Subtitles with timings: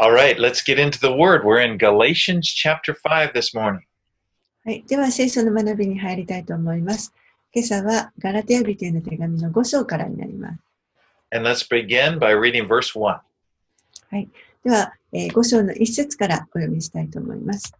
[0.00, 1.44] All right, let's get into the word.
[1.44, 3.82] We're in Galatians chapter 5 this morning.
[4.64, 4.84] はい。
[4.86, 7.12] では、聖書の学びに入りたいと思います。
[7.52, 10.60] 今朝はガラテヤ人への手紙の5章からになります。
[11.34, 13.20] And let's begin by reading verse 1.
[14.62, 17.72] では、え5章の1節からお読みしたいと思います。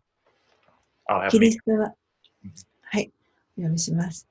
[1.31, 1.95] キリ.ストは、
[2.83, 3.13] はい、
[3.57, 4.27] お読みします。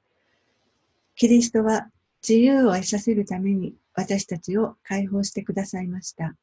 [1.16, 1.90] キリストは
[2.22, 6.36] 自由を得させるために私たちを解放してくださいました。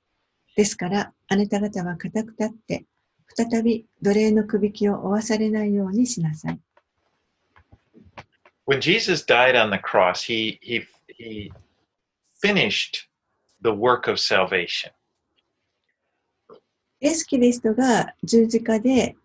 [0.57, 2.85] ですから、あなた方は固く立って、
[3.37, 6.61] 再び奴隷のくびきを負わされないようにしなさい。
[8.67, 10.87] When Jesus died on the cross, he, he,
[11.19, 11.53] he
[12.43, 13.09] finished
[13.63, 14.93] the work of salvation.
[17.01, 19.17] イエス・キリストが十字架で、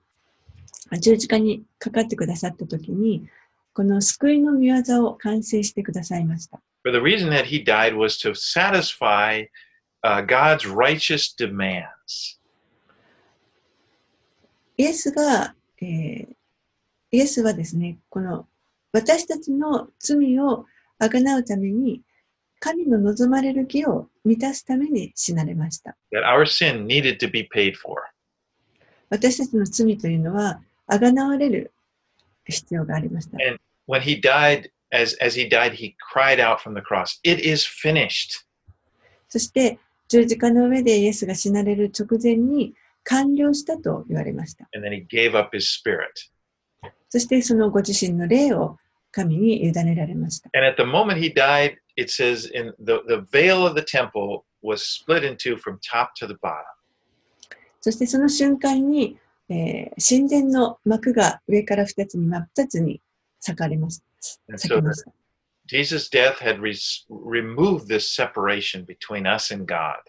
[0.89, 3.30] あ十字架にかかってくださったときに、
[3.73, 6.59] この救いの御業を完成してくださいました。
[6.84, 9.48] For the reason that he died was to satisfy
[10.02, 12.38] uh, God's righteous demands.
[14.77, 16.34] イエスが、えー
[17.14, 18.48] イエスはですね、この
[18.91, 20.67] 私たちの罪を
[20.98, 22.03] あがなうために、
[22.58, 25.97] 神の望まれる義を満たすために死なれました。
[26.11, 28.03] that our sin needed to be paid for.
[29.11, 31.72] 私たちの罪というのは、あがなわれる
[32.47, 33.39] 必要がありました。
[33.86, 37.64] When he died, as, as he died, he cried out from the cross, It is
[37.64, 38.44] finished.
[39.28, 39.78] そして、
[40.09, 44.67] 十字架の上でイエスが死なれる直前に完了したと言われました。
[47.09, 48.77] そしてそのご自身の霊を
[49.11, 50.49] 神に委ねられました。
[57.81, 59.17] そしてその瞬間に、
[59.49, 63.02] えー、神殿の幕が上から二つに真っ二つに
[63.41, 64.05] 裂かれました。
[65.70, 66.75] Jesus' death had re-
[67.09, 70.02] removed this separation between us and God.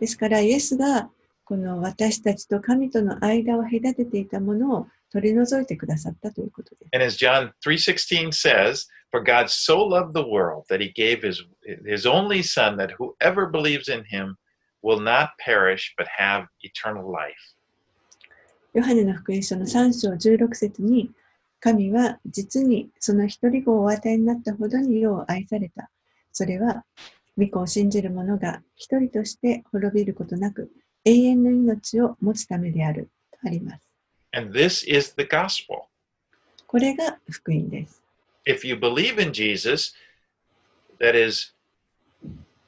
[0.00, 1.10] ですから、イエスが
[1.44, 6.88] この私たちと神との間を隔てていたものを取り除いてくださったということです。
[6.94, 11.44] And as John 3:16 says, for God so loved the world that he gave his
[11.86, 14.38] his only son that whoever believes in him
[14.82, 17.36] will not perish but have eternal life.
[18.72, 21.10] ヨハネの福音書の3章16節に、
[21.62, 25.90] 神は実にその一人子をお与えになったほどに世を愛された。
[26.32, 26.84] それは、
[27.38, 30.72] 御子を信じる者が一人として滅びることなく、
[31.04, 33.10] 永遠の命を持つためである。
[33.30, 33.88] とあります。
[34.32, 35.84] And this is the gospel.
[36.66, 38.02] これが福音です。
[38.44, 39.94] If you believe in Jesus,
[40.98, 41.54] that is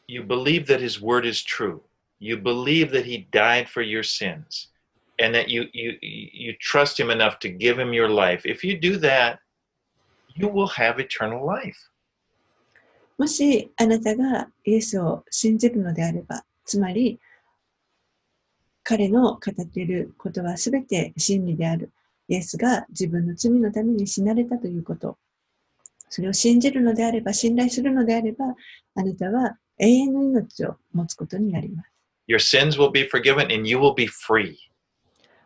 [0.06, 1.81] you believe that his word is true.
[2.21, 4.72] You believe that he died for your sins
[5.20, 8.46] and that you you you trust him enough to give him your life.
[8.46, 9.40] If you do that,
[10.36, 11.78] you will have eternal life.
[13.18, 17.20] もしあなたがイエスを信じるのであれば、つまり
[18.84, 21.92] 彼の語っていることはすべて真理である。
[22.30, 25.18] イエスが自分の罪のために死なれたということ。
[26.09, 28.46] それを信じるのであれば、信頼するのであれば、
[28.96, 31.92] あなたは永遠の命を持つことになります。
[32.28, 34.56] Your sins will be forgiven and you will be free.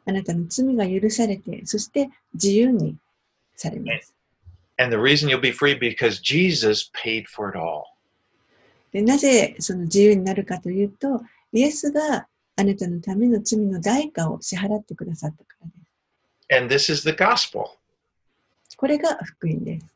[0.09, 2.97] あなたの罪が許されて、そして自由に
[3.55, 4.15] されます。
[4.79, 7.85] And the reason you'll be free because Jesus paid for it all.
[8.91, 11.21] でなぜその自由になるかというと、
[11.53, 12.27] イエスが
[12.57, 16.63] あなたのための罪の代価を支払ってくださったからです。
[16.63, 17.67] And this is the gospel.
[18.79, 19.87] これが福音です。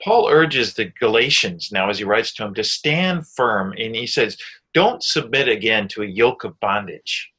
[0.00, 4.06] Paul urges the Galatians now as he writes to them to stand firm and he
[4.06, 4.38] says,
[4.72, 7.32] don't submit again to a yoke of bondage.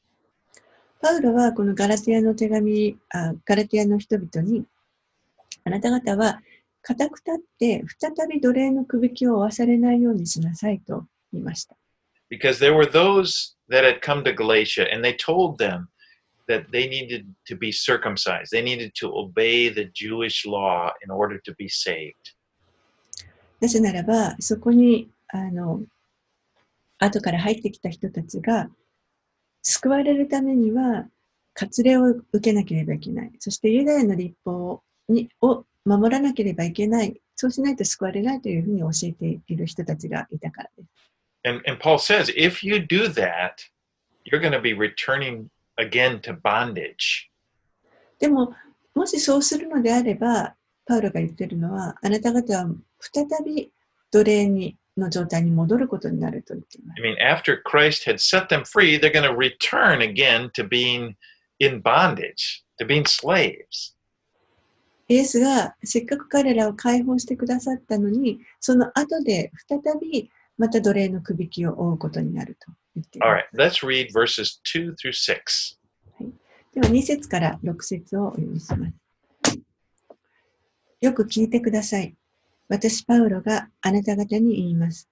[1.00, 4.64] パウロはこのガラティアの手紙、あガラティアの人々に、
[5.64, 6.40] あなた方は
[6.82, 11.76] 固く立って再び奴隷のくびきを負わされないようにしなさいと言いました。
[12.30, 15.88] Because there were those that had come to Galatia and they told them
[16.46, 18.50] that they needed to be circumcised.
[18.52, 22.14] They needed to obey the Jewish law in order to be saved.
[23.60, 25.82] なぜならば、そこに、あの、
[26.98, 28.68] 後から入ってきた人たちが、
[29.62, 31.06] 救われるためには、
[31.54, 33.32] 割礼を受けなければいけない。
[33.38, 37.20] そしてユダヤの立法にを守らなければいけない。
[37.36, 40.88] そうしないと救われないというふうに教えている人たちがいたからです。
[41.42, 43.54] And, and Paul says, if you do that,
[44.24, 45.48] you're going to be returning
[45.78, 47.30] again to bondage.
[48.18, 48.54] でも、
[48.94, 52.66] もしそうするのであれば、パウロが言ってるのは、あなた方は
[53.00, 53.72] 再び
[54.10, 57.14] 奴隷にの状態に戻ることになると言っています I。
[57.14, 61.14] mean, after Christ had set them free, they're going to return again to being
[61.58, 63.94] in bondage, to being slaves.
[65.08, 75.40] イエスがせっかく彼らを解放してくださったのに、その後で再びまた奴隷のくびきを負うことになると言っていま right, let's read verses 2 through 6.
[75.46, 75.80] す。
[76.72, 79.58] では2節から6節をお読みします。
[81.00, 82.14] よく聞いてください。
[82.70, 85.08] 私、パウロがあなた方に言います。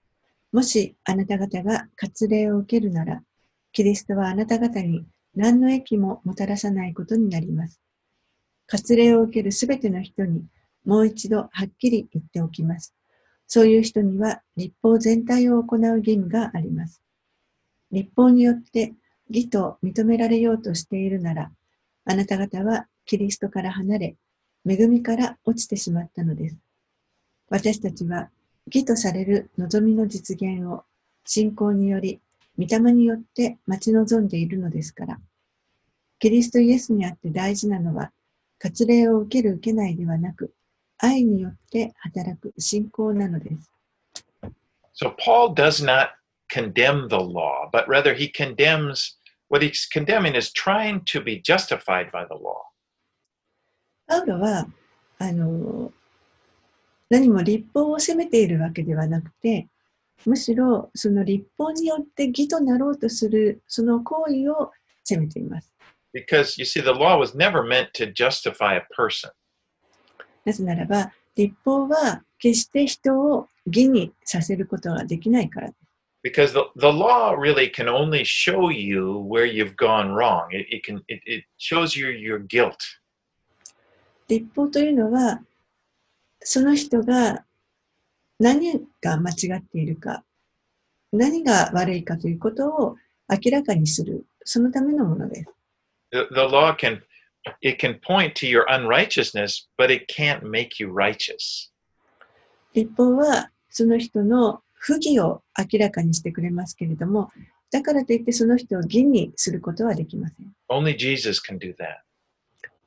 [0.52, 3.24] もしあなた方が割礼を受けるなら、
[3.72, 7.80] キリストはあなた方に何の益ももたらさないことになります。
[8.68, 10.46] 割礼を受けるすべての人に
[10.84, 12.94] もう一度はっきり言っておきます。
[13.48, 17.02] そういう人には立法全体を行う義務があります。
[17.90, 18.94] 立法によって
[19.28, 21.50] 義と認められようとしているなら、
[22.04, 24.16] あなた方はキリストから離れ、
[24.64, 26.67] 恵みから落ちてしまったのです。
[27.50, 28.30] 私たちは
[28.66, 30.84] 義とされる望みの実現を
[31.24, 32.20] 信仰により、
[32.58, 35.18] 御霊によって待ち望んでいるのですから。
[36.18, 38.12] キリストイエスにあって大事なのは、
[38.58, 40.52] 割礼を受ける受けないではなく、
[40.98, 43.70] 愛によって働く信仰なのです。
[44.94, 46.08] So Paul does not
[46.50, 49.16] condemn the law, but rather he condemns
[49.48, 52.68] what he's condemning is trying to be justified by the law.
[54.06, 54.66] パウロは、
[55.18, 55.92] あの、
[57.10, 59.68] 何も立法を責めているわけではなくて、
[60.26, 64.72] むしろその立法によって義となろうとするその行為を
[65.04, 65.72] 責めています。
[66.14, 69.30] Because you see, the law was never meant to justify a person.
[70.44, 75.70] なぜならば、立法は決して人を義にさせることができないから。
[76.24, 80.48] Because the, the law really can only show you where you've gone wrong.
[80.50, 82.74] It, it can it, it shows you your guilt.
[84.28, 85.40] 立法というのは、
[86.40, 87.44] その人が
[88.38, 90.24] 何が間違っているか、
[91.12, 92.96] 何が悪いかということを
[93.28, 95.50] 明らかにする、そのためのものです。
[96.10, 97.02] The, the law can
[97.62, 101.70] it can point to your unrighteousness, but it can't make you righteous.
[102.74, 107.30] 立法はその人の不義を明らかにしてくれますけれども、
[107.70, 110.54] だからといってその人を義にすることはできません。
[110.70, 112.02] Only Jesus can do that.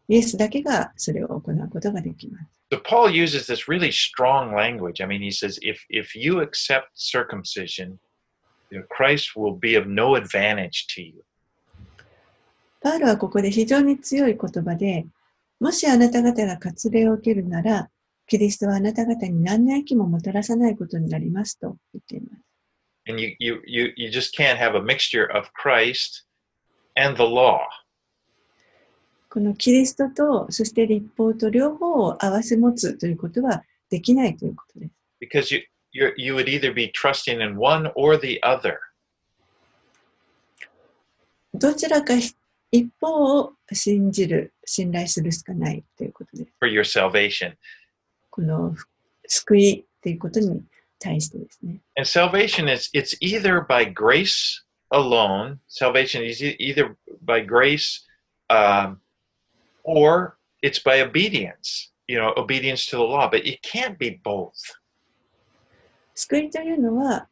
[0.08, 2.61] イエスだけがそれを行うことができます。
[2.73, 5.01] So Paul uses this really strong language.
[5.01, 7.99] I mean, he says, if if you accept circumcision,
[8.71, 11.23] you know, Christ will be of no advantage to you.
[12.81, 15.07] パウロはここで非常に強い言葉で、
[15.59, 17.89] もしあなた方が割礼を受けるなら、
[18.27, 22.43] キリストはあなた方に何の益ももたらさないことになりますと言っています。
[23.09, 26.25] And you you you you just can't have a mixture of Christ
[26.97, 27.61] and the law.
[29.32, 34.92] このキリストと、そして立法と両方を合わせ持つということはできないということです。
[35.22, 35.64] Because you
[35.94, 38.76] you you would either be trusting in one or the other.
[41.54, 42.16] どちらか
[42.72, 46.52] 一方を信じる、信頼するしかないということです。
[46.60, 47.54] for your salvation.
[48.30, 48.76] この
[49.28, 50.62] 救いということに
[51.00, 51.80] 対してですね。
[51.96, 54.62] And salvation is it's either by grace
[54.92, 55.60] alone.
[55.70, 58.06] Salvation is e- either by grace
[58.50, 58.98] um,
[59.84, 61.92] or it's by obedience.
[62.08, 63.30] You know, obedience to the law.
[63.30, 64.54] But it can't be both.
[66.14, 67.28] 救いというのは、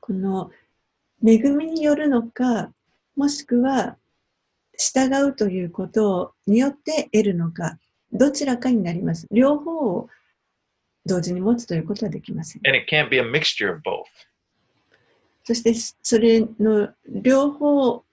[0.00, 0.50] この
[1.24, 2.72] 恵みによるのか、
[3.16, 3.96] もしくは
[4.76, 7.78] 従うということによって得るのか、
[8.12, 9.26] どちらかになります。
[9.30, 10.08] 両方を
[11.06, 12.62] 同時に持つということはできません。
[12.66, 14.04] And it can't be a mixture of both.
[15.44, 18.03] そしてそれの両方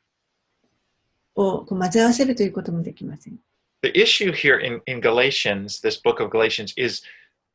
[1.41, 3.37] をこう混ぜ合わせるということもできません。
[3.83, 7.01] The issue here in, in Galatians, this book of Galatians, is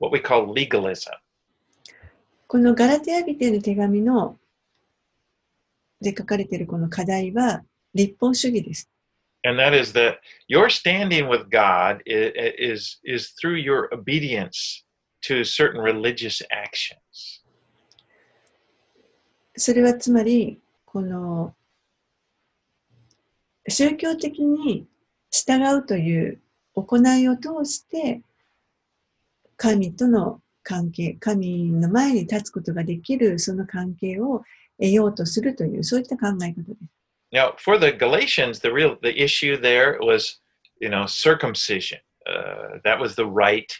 [0.00, 1.12] what we call legalism.
[2.48, 4.38] このガラテヤ人への手紙の
[6.00, 7.62] で書かれているこの課題は
[7.94, 8.88] 立法主義です。
[9.44, 14.84] And that is that your standing with God is, is through your obedience
[15.22, 17.42] to certain religious actions.
[19.56, 21.54] それはつまり、この
[23.68, 24.86] 宗教的に
[25.30, 26.40] 従うという
[26.74, 28.22] 行いを通して、
[29.56, 34.42] 神との関係、神の前に立つことができるその関係を
[34.78, 36.96] 得ようとするという、そういった考え方です。
[37.32, 40.38] Now, for the Galatians, the real the issue there was,
[40.80, 41.98] you know, circumcision.
[42.26, 43.72] Uh, that was the rite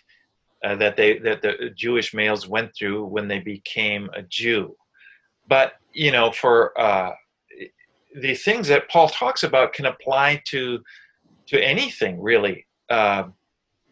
[0.64, 4.76] uh, that they that the Jewish males went through when they became a Jew.
[5.48, 7.12] But you know, for uh,
[8.20, 10.80] the things that Paul talks about can apply to
[11.48, 12.66] to anything really.
[12.88, 13.24] Uh,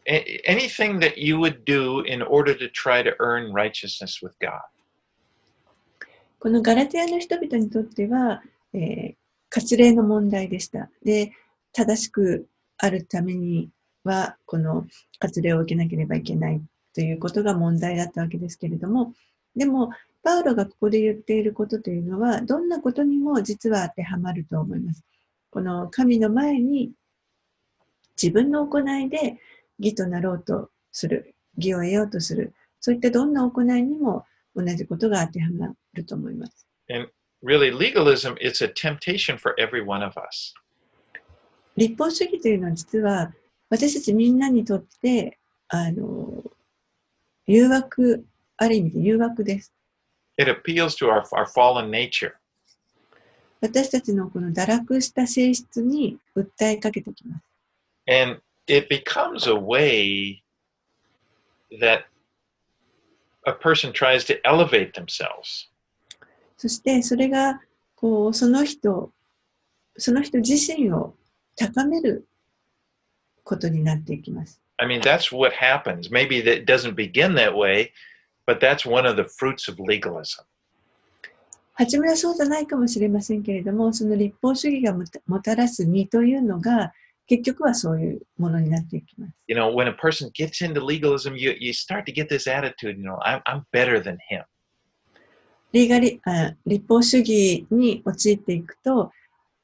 [0.07, 4.63] a- anything that you would do in order to try to earn righteousness with God.
[6.39, 8.43] このガラテヤの人々にとっては、
[8.75, 9.15] えー
[9.55, 10.91] 割礼の問題でした。
[11.05, 11.33] で、
[11.73, 13.71] 正しくあるために
[14.03, 14.85] は、この
[15.21, 16.61] 割礼を受けなければいけない
[16.93, 19.15] ということが問題だったわけですけれども、
[19.55, 19.91] でも、
[20.25, 25.05] パウロがここで言っていることというのは、どんなことにも実は当てはまると思います。
[25.51, 26.93] この神の前に
[28.21, 29.39] 自分の行いで
[29.79, 34.25] 義となろうとする、義を得ようとする、そういったどんな行いにも
[34.57, 36.67] 同じことが当てはまると思います。
[36.89, 37.11] And
[37.45, 40.55] really, legalism is a temptation for every one of us.
[41.77, 43.35] 立法主義というのは実は
[43.69, 45.39] 私たちみんなにとって
[45.69, 46.43] あの
[47.47, 48.25] 誘惑、
[48.57, 49.74] ある意味で誘惑です。
[50.38, 52.34] It appeals to our, our fallen nature.
[53.62, 57.44] 私たちのこの堕落した性質に訴えかけてきます。
[58.08, 60.42] And it becomes a way
[61.82, 62.06] that
[63.46, 65.70] a person tries to elevate themselves.
[66.58, 67.62] そしてそれが
[67.96, 69.12] こうその人、
[69.98, 71.16] その人自身を
[71.58, 72.26] 高める
[73.44, 74.62] ことになっていきます。
[74.78, 76.10] I mean, that's what happens.
[76.10, 77.92] Maybe that it doesn't begin that way,
[78.47, 80.45] but that's one of the fruits of legalism.
[81.77, 84.95] 初めはそうじゃないかもしれませんけれども、その立法主義が
[85.27, 86.93] もたらす実というのが、
[87.27, 89.33] 結局はそういうものになっていきます。
[89.49, 93.05] You know, when a person gets into legalism, you, you start to get this attitude, you
[93.05, 94.45] know, I'm, I'm better than him.
[95.73, 99.11] リーガリあ立法主義に陥っていくと、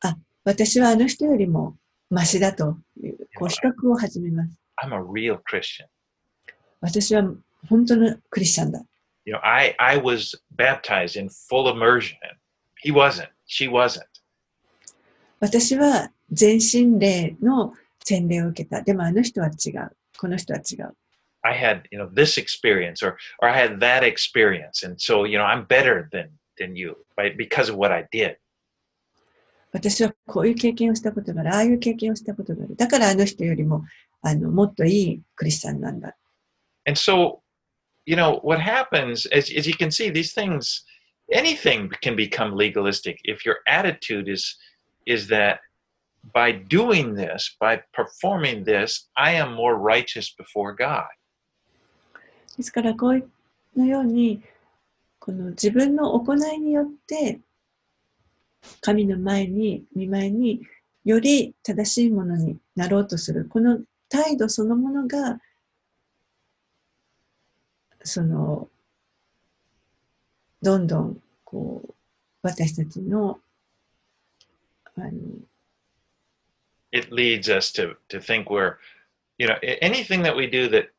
[0.01, 1.77] あ、私はあの人よりも
[2.11, 4.51] マシだという、こう比較を始めます。
[4.83, 5.87] I'm a real Christian.
[6.81, 7.23] 私は
[7.69, 8.83] 本当のクリスチャンだ。
[9.25, 12.17] You know, I, I was baptized in full immersion.
[12.83, 13.29] He wasn't.
[13.47, 14.03] She wasn't.
[15.41, 17.75] 私は全身霊の
[18.05, 18.83] 洗礼を受けた。
[18.83, 19.97] でもあの人は違う。
[20.19, 20.97] この人は違う。
[21.43, 24.85] I had, you know, this experience or or I had that experience.
[24.85, 28.37] And so, you know, I'm better than than you by because of what I did.
[29.73, 31.55] 私はこういう経験をしたことがある。
[31.55, 32.77] ああいう経験をしたことがある。
[32.77, 33.85] だからあの人よりも
[34.23, 36.17] あのもっといいクリスチャンなんだ。
[36.87, 37.39] And so,
[38.06, 40.84] you know, what happens as as you can see, these things
[41.32, 44.56] anything can become legalistic if your attitude is
[45.06, 45.60] is that
[46.34, 51.08] by doing this, by performing this, I am more righteous before God.
[52.58, 54.42] ですからこういうのように
[55.20, 57.40] この自分の行いによって
[58.82, 60.62] 神の前に見舞いに
[61.04, 63.80] より正しいものになろうとするこの
[64.10, 65.40] 態度そのものが
[68.04, 68.70] その
[70.62, 71.94] どんどんこう
[72.42, 73.40] 私たちの
[74.98, 75.10] あの
[76.92, 78.76] it leads us to to think we're
[79.38, 80.90] you know a- anything that we do that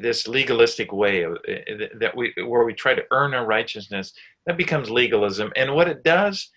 [0.00, 4.12] this legalistic way of eh, that we where we try to earn our righteousness
[4.46, 6.50] that becomes legalism and what it does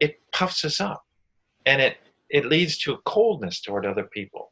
[0.00, 1.04] it puffs us up
[1.64, 1.96] and it
[2.28, 4.49] it leads to a coldness toward other people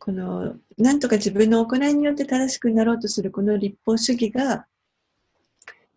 [0.00, 4.66] このなんとか自分の行いによって正しくなろうとするこの立法主義が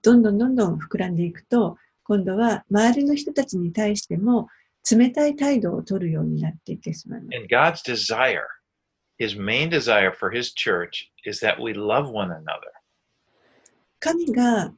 [0.04, 4.50] どんどんどんどん膨らんでいくと今度は周りの人たちに対しても
[4.92, 7.38] 冷たい態度を取るようになっていってしまいます。
[7.38, 8.44] and god's desire
[9.18, 12.44] his main desire for his church is that we love one another
[14.02, 14.74] 神が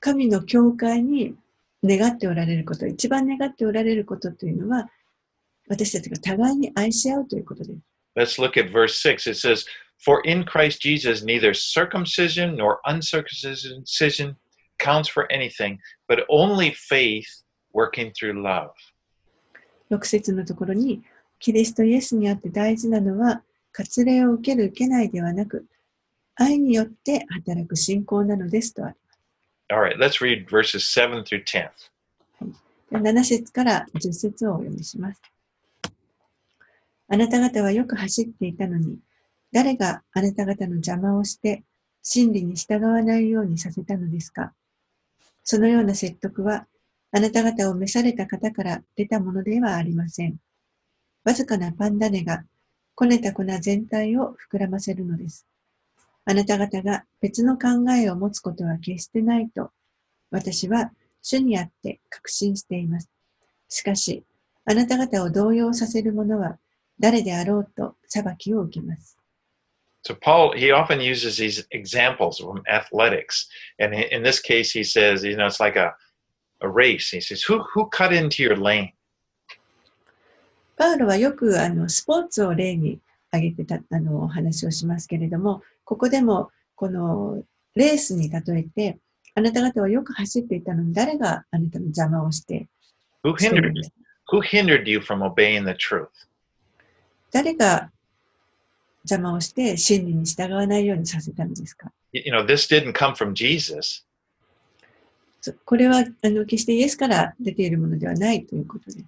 [0.00, 1.34] 神の教会に
[1.82, 4.90] 願っておられること、一番願っておられることというのは
[5.68, 7.78] 私たちが互いに愛し合うということです。
[8.17, 9.65] let's look at verse 6 it says
[9.97, 14.35] for in christ jesus neither circumcision nor uncircumcision
[14.79, 17.43] counts for anything but only faith
[17.73, 18.71] working through love
[19.93, 21.03] 6節のところに、
[21.39, 25.65] キリストイエスにあって大事なのは、割礼を受ける受けないではなく、
[26.35, 28.95] 愛によって働く信仰なのですとあり
[29.69, 31.69] All right, let's read verses 7 through 10.
[32.39, 32.63] ます。
[32.91, 35.21] 7節から10節をお読みします。
[37.10, 38.98] あなた方はよく走っていたのに、
[39.52, 41.64] 誰があなた方の邪魔をして、
[42.02, 44.52] 真理に従わないようにさせたのですか？
[45.42, 46.66] そのような説得は、
[47.10, 50.36] あなた方を召された方から出たものではありません。
[51.24, 52.44] わずかなパン種が、
[52.94, 55.46] こねた粉全体を膨らませるのです。
[56.26, 59.70] あなた方が別の考えを持つことは決してないと、
[60.30, 63.08] 私は主にあって確信しています。
[63.68, 64.24] しかし、
[64.66, 66.58] あなた方を動揺させる者は
[67.00, 69.18] 誰であろうと裁きを受けます。
[70.04, 73.48] So, Paul, he often uses these examples from athletics.
[73.78, 75.94] And in this case, he says, you know, it's like a,
[76.60, 77.10] a race.
[77.10, 78.92] He says, who, who cut into your lane?
[80.76, 83.00] パウロはよくあのスポーツを例に
[83.32, 87.42] 挙げてたあのお話をしますけれども、ここでもこの
[87.74, 88.98] レースに例えて、
[89.34, 92.66] あなた方はよく走っていたのに誰があなたの邪魔をして
[93.22, 93.72] Who hindered
[94.30, 96.08] who hindered you from obeying the truth?
[97.30, 97.90] 誰が
[99.04, 104.04] 邪魔をして真理に従わないようにさせたのですか You know, this didn't come from Jesus.
[105.40, 108.98] そこれはあの決してイエスから出ているものではないということです。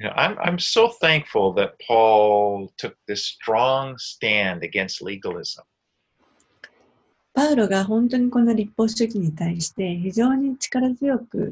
[0.00, 5.62] You know, I'm, I'm so thankful that Paul took this strong stand against legalism.
[7.34, 11.50] パウロが本当にこの立法主義に対して非常に力強く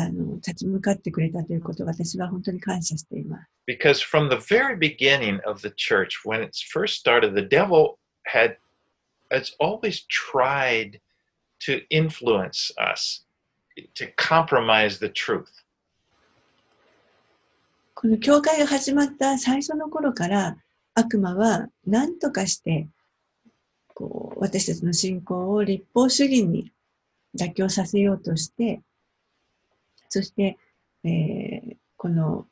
[0.00, 3.50] あの立ち向かってくれたということを私は本当に感謝しています。
[3.66, 8.56] Because from the very beginning of the church, when it's first started, the devil had
[9.30, 11.00] has always tried
[11.60, 13.24] to influence us,
[13.94, 15.48] to compromise the truth.
[17.94, 20.56] この教会が始まった最初の頃から
[20.94, 22.88] 悪魔は何とかして
[23.88, 26.70] こう私たちの信仰を立法主義に
[27.36, 28.80] 妥協させようとして
[30.08, 30.56] そして、
[31.04, 32.46] えーこの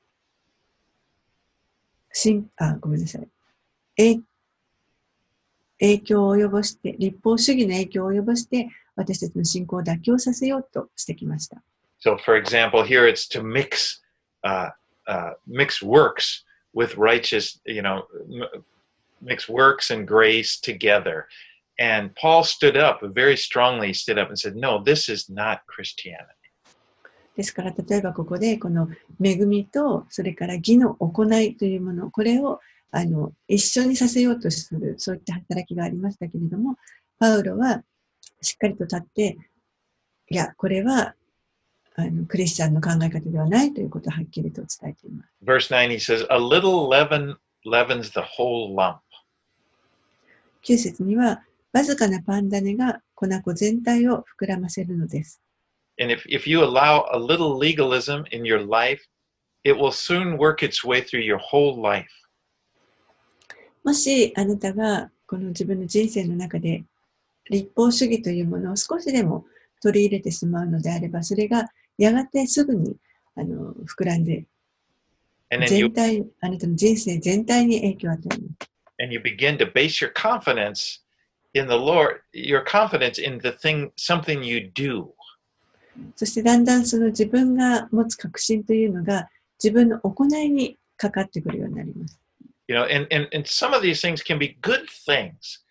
[2.13, 3.29] 信あごめんなさい
[3.97, 4.17] え
[5.79, 11.63] 影響を及ぼして立法主義の影響を及ぼして私たちの信仰を妥協させようとしてきました。
[12.01, 14.01] So, for example, here it's to mix
[14.45, 14.71] uh,
[15.07, 16.45] uh, mix works
[16.75, 18.65] with righteous, you know, m-
[19.23, 21.27] mix works and grace together.
[21.79, 26.36] And Paul stood up very strongly, stood up and said, "No, this is not Christianity."
[27.37, 28.89] ですから、例えばここで、この
[29.23, 36.77] 恵みと、それから義の行いというもの、これをあの一緒にさせようとする、そういった働きがありましたけれども、
[37.19, 37.83] パウロは
[38.41, 39.37] しっかりと立って、
[40.31, 41.15] いや、これは
[41.95, 45.31] あのクリスチャンの考え方ではないということをはっきりと伝えています。
[45.45, 48.99] Verse 9, he says, A little leaven leavens the whole lump.
[50.65, 55.43] 9節には、わずかなパン種が粉粉全体を膨らませるのです。
[56.00, 59.02] And if, if you allow a little legalism in your life,
[59.64, 62.10] it will soon work its way through your whole life.
[63.84, 66.84] もしあなたがこの自分の人生の中で
[67.50, 69.46] 立法主義というものを少しでも
[69.82, 72.96] 取り入れてしまうのであれば、それがやがてすぐに
[73.36, 74.46] あの膨らんで、
[75.52, 78.72] And then you 全体、あなたの人生全体に影響を与えます。
[79.02, 81.00] and you begin to base your confidence
[81.54, 85.12] in the Lord, your confidence in the thing, something you do.
[86.15, 89.29] そしてだんだんその自分が持つ確信というのが
[89.63, 92.19] 自分の行いにかかってくるようになります。
[92.69, 95.63] You know, and, and, and some of these things can be good things,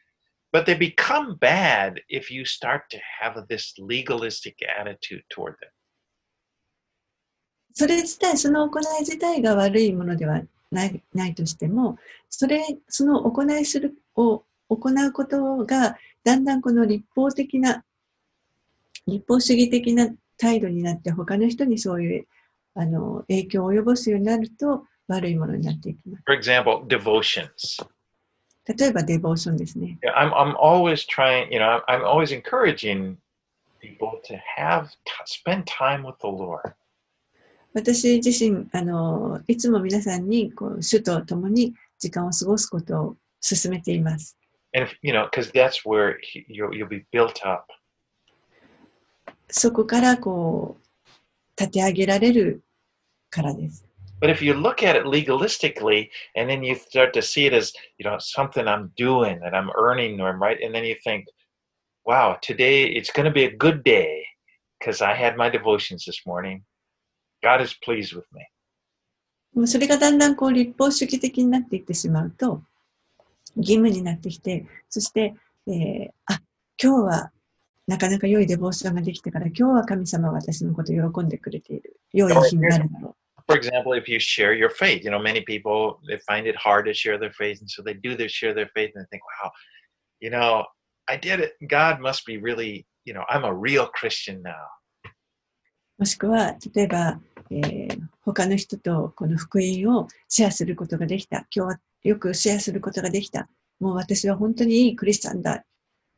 [0.53, 5.69] but they become bad if you start to have this legalistic attitude toward them.
[7.73, 11.97] それ自体、その行い自体が悪いものではないないとしても、
[12.29, 17.83] それ、その行いするを行うことが、だんだんこの立法的な、
[19.07, 22.27] 立法主義的な態度になって、他の人にそういう
[22.73, 26.23] あの影響を及ぼすようになると、悪いものになっていきます。
[26.25, 27.85] For example, devotions.
[28.67, 29.99] 例えば、デボーションですね。
[30.15, 33.17] I'm, I'm always trying, you know, I'm, always encouraging
[33.79, 34.87] people to have,
[35.25, 36.73] spend time with the Lord.
[37.73, 44.35] 私自身、あの、いつも皆さんに、こう、主と共に時間を過ごすことを勧めています。
[44.73, 47.67] And, if, you know, because that's where he, you'll, you'll be built up.
[49.49, 52.63] そこからこう立て上げられる
[53.29, 53.85] からです。
[54.21, 58.09] But if you look at it legalistically and then you start to see it as, you
[58.09, 61.25] know, something I'm doing that I'm earning or right, and then you think,
[62.05, 64.25] wow, today it's going to be a good day
[64.79, 66.63] because I had my devotions this morning.
[67.43, 68.47] God is pleased with me.
[69.53, 72.61] もうそれがだんだんこう立法主義的になっていってしまうと
[73.55, 75.33] 義務になってきて、そして、
[75.67, 76.41] えーあ
[76.81, 77.31] 今日は
[77.87, 81.99] なかなか良いデボーションができたから、今日は神様は私のことを喜んでくれている。
[82.13, 83.15] 良い日になるだろ
[83.47, 86.85] For example, if you share your faith, you know, many people they find it hard
[86.85, 89.21] to share their faith, and so they do their share their faith, and they think,
[89.43, 89.51] wow,
[90.19, 90.65] you know,
[91.07, 91.53] I did it.
[91.67, 94.51] God must be really, you know, I'm a real Christian now.
[95.99, 95.99] う。
[95.99, 97.19] もしくは、例えば、
[97.51, 101.45] えー他の人とこの福音をシェアすることができた。
[101.55, 103.47] 今日はよくシェアすることができた。
[103.79, 105.63] もう私は本当にいいクリスチャンだ。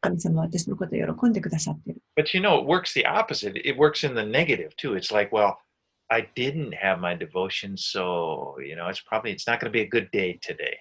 [0.09, 2.01] 神様は私のことを喜んでくださっている。
[2.15, 3.57] But you know, it works the opposite.
[3.57, 4.95] It works in the negative too.
[4.95, 5.57] It's like, well,
[6.09, 9.81] I didn't have my devotion, so you know, it's probably it's not going to be
[9.81, 10.77] a good day today.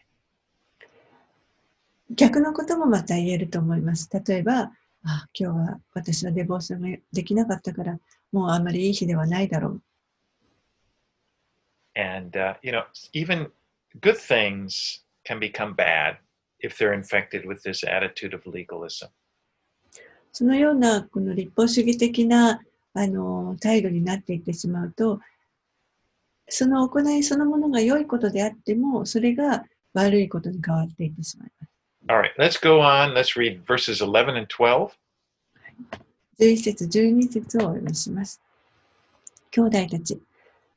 [2.10, 4.08] 逆のこともまた言えると思います。
[4.26, 4.70] 例えば、
[5.04, 7.98] あ今日は私はデボーションができなかったから、
[8.30, 9.82] もうあまりいい日ではないだろう。
[11.98, 13.50] And uh, you know, even
[14.00, 16.18] good things can become bad
[16.60, 19.08] if they're infected with this attitude of legalism.
[20.32, 22.60] そのようなこの立法主義的な
[22.92, 25.20] あの態度になっていってしまうと、
[26.48, 29.64] その行いそのものが良いことであっても、それが
[29.94, 31.72] 悪いことに変わっていってしまいます。
[32.08, 33.14] All right, let's go on.
[33.14, 34.90] Let's read verses 11 and 12.
[36.38, 38.40] 11節、12節をお読みします。
[39.50, 40.20] 兄弟たち、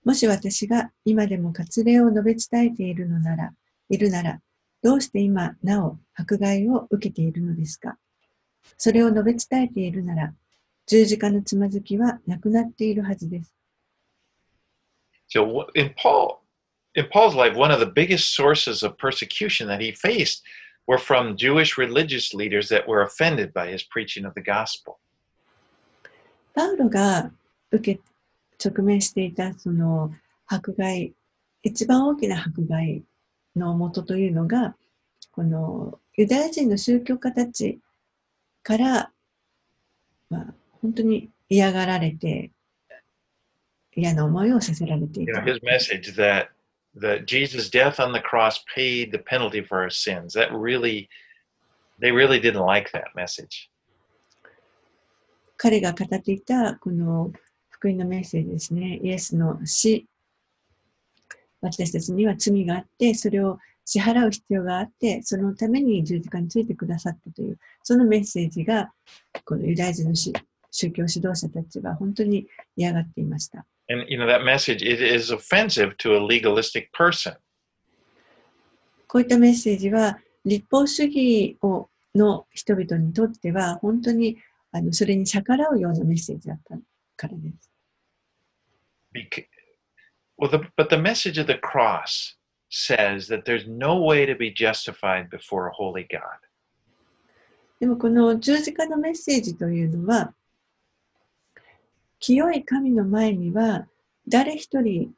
[0.06, 3.52] もし私が今でも割礼を述べ伝えているのなら、
[3.90, 4.40] いるなら、
[4.82, 7.98] どうして今なお迫害を受けているのですか
[8.78, 10.34] それを述べ伝えているなら、
[10.86, 13.54] 十字架のつまずきはなくなっているはずです。
[15.32, 16.40] So in Paul,
[16.96, 20.44] in Paul's life, one of the biggest sources of persecution that he faced
[20.88, 24.98] were from Jewish religious leaders that were offended by his preaching of the gospel.
[26.56, 27.32] パウロが
[27.72, 28.02] 受け、
[28.64, 30.12] 直面していたその
[30.48, 31.14] 迫害、
[31.62, 33.04] 一番大きな迫害
[33.56, 34.76] の元というのが、
[35.32, 37.80] このユダヤ人の宗教家たち
[38.64, 39.12] から、
[40.30, 42.52] まあ、本当に嫌がられて、
[43.96, 45.46] 嫌な思いをさせられてい You た know,。
[45.46, 46.48] his message that
[46.96, 50.34] that Jesus' death on the cross paid the penalty for our sins.
[50.34, 51.10] That really,
[52.00, 53.70] they really didn't like that message.
[55.58, 57.34] 彼が語っていたこの
[57.70, 59.00] 福音のメッセージですね。
[59.04, 60.08] イエスの死。
[61.62, 68.92] 私たちには罪があって、それを支払う必要があって、そのために十字架についてくださったという、そのメッセージが、
[69.46, 70.34] このユダヤ人のし
[70.72, 73.66] 宗教指導者たちは本当に嫌がっていました。
[73.90, 77.36] And you know that message it is offensive to a legalistic person.
[79.08, 84.38] こういったメッセージは、立法主義をの人々にとっては、本当に
[84.72, 86.78] あのそれに逆らうようなメッセージだった
[87.16, 87.72] からです。
[90.40, 92.36] Well, the, but the message of the cross
[92.70, 96.40] says that there's no way to be justified before a holy God.
[97.82, 100.34] でもこの十字架のメッセージというのは、
[102.20, 103.88] 清い神の前には
[104.28, 105.14] 誰一人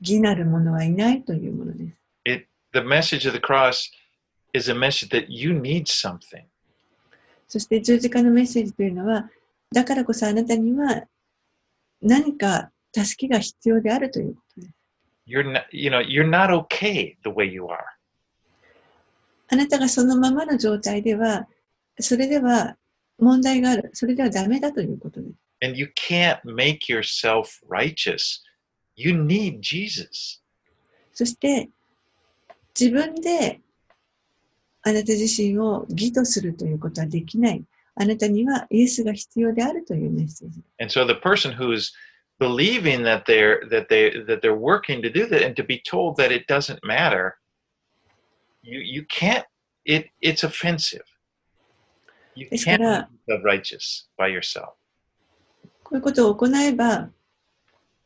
[0.00, 1.96] 義なる者はいないというものです。
[2.24, 3.90] It the message of the cross
[4.52, 6.44] is a message that you need something.
[7.48, 9.28] そして十字架のメッセージというのは、
[9.72, 11.04] だからこそあなたには
[12.00, 14.74] 何か助けが必要であるということです。
[15.26, 17.78] You're not, you know, you're not okay the way you are.
[19.48, 21.48] あなたがそのままの状態では、
[21.98, 22.76] それでは
[23.18, 23.90] 問題がある。
[23.94, 25.34] それではダメだということです。
[25.62, 28.42] And you can't make yourself righteous.
[28.96, 30.42] You need Jesus.
[31.12, 31.70] そして、
[32.78, 33.60] 自分で
[34.82, 37.64] あなた自身を義とするということはできない。
[37.96, 40.62] あなたにはイエスが必要であるというメッセージ。
[40.80, 41.92] And so the person who's
[42.38, 46.16] believing that they're that they that they're working to do that and to be told
[46.16, 47.36] that it doesn't matter,
[48.62, 49.44] you you can't
[49.84, 51.04] it it's offensive.
[52.34, 54.74] You ですか can't ら、be righteous by yourself.
[55.84, 57.10] こういうことを行えば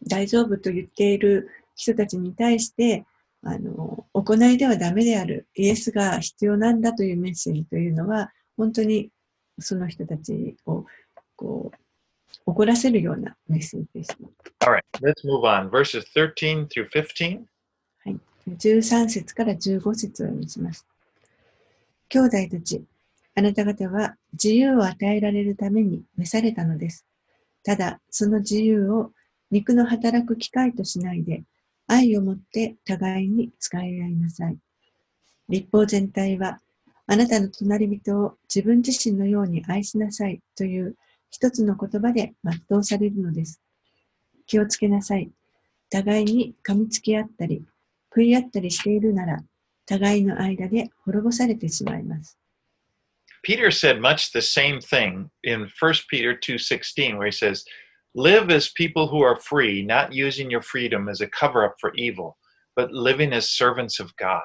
[0.07, 3.05] 大丈夫と言っている人たちに対して、
[3.43, 5.47] あの、行いではダメである。
[5.55, 9.11] イエスが必要なんだというメッセージというのは、本当に
[9.61, 10.85] その人たちを
[11.37, 11.77] こう
[12.49, 14.17] 怒らせるようなメッセージです。
[14.61, 15.69] All right, let's move on.
[15.69, 17.45] Verses 13 through 15.
[18.49, 20.87] 13節から15節を読みします。
[22.09, 22.83] 兄弟たち、
[23.35, 27.05] あなた方は自由を与えられるために召されたのです。
[27.63, 29.13] ただ、その自由を
[29.51, 31.43] 肉の働く機会としないで、
[31.87, 34.57] 愛をもって互いに使い合いなさい。
[35.51, 36.61] 立法全体は、
[37.07, 40.97] あなたの隣人を自分自身のように愛しなさいという
[41.31, 43.61] 一つの言葉で全うされるのです。
[44.47, 45.31] 気をつけなさい。
[45.91, 47.65] 互いに噛みつき合ったり、
[48.11, 49.39] 食い合ったりしているなら、
[49.87, 52.39] 互いの間で滅ぼされてしまいます。
[53.43, 57.65] Peter said much the same thing in 1 Peter 2:16 where he says,
[58.15, 61.93] "Live as people who are free, not using your freedom as a cover up for
[61.95, 62.37] evil,
[62.77, 64.43] but living as servants of God."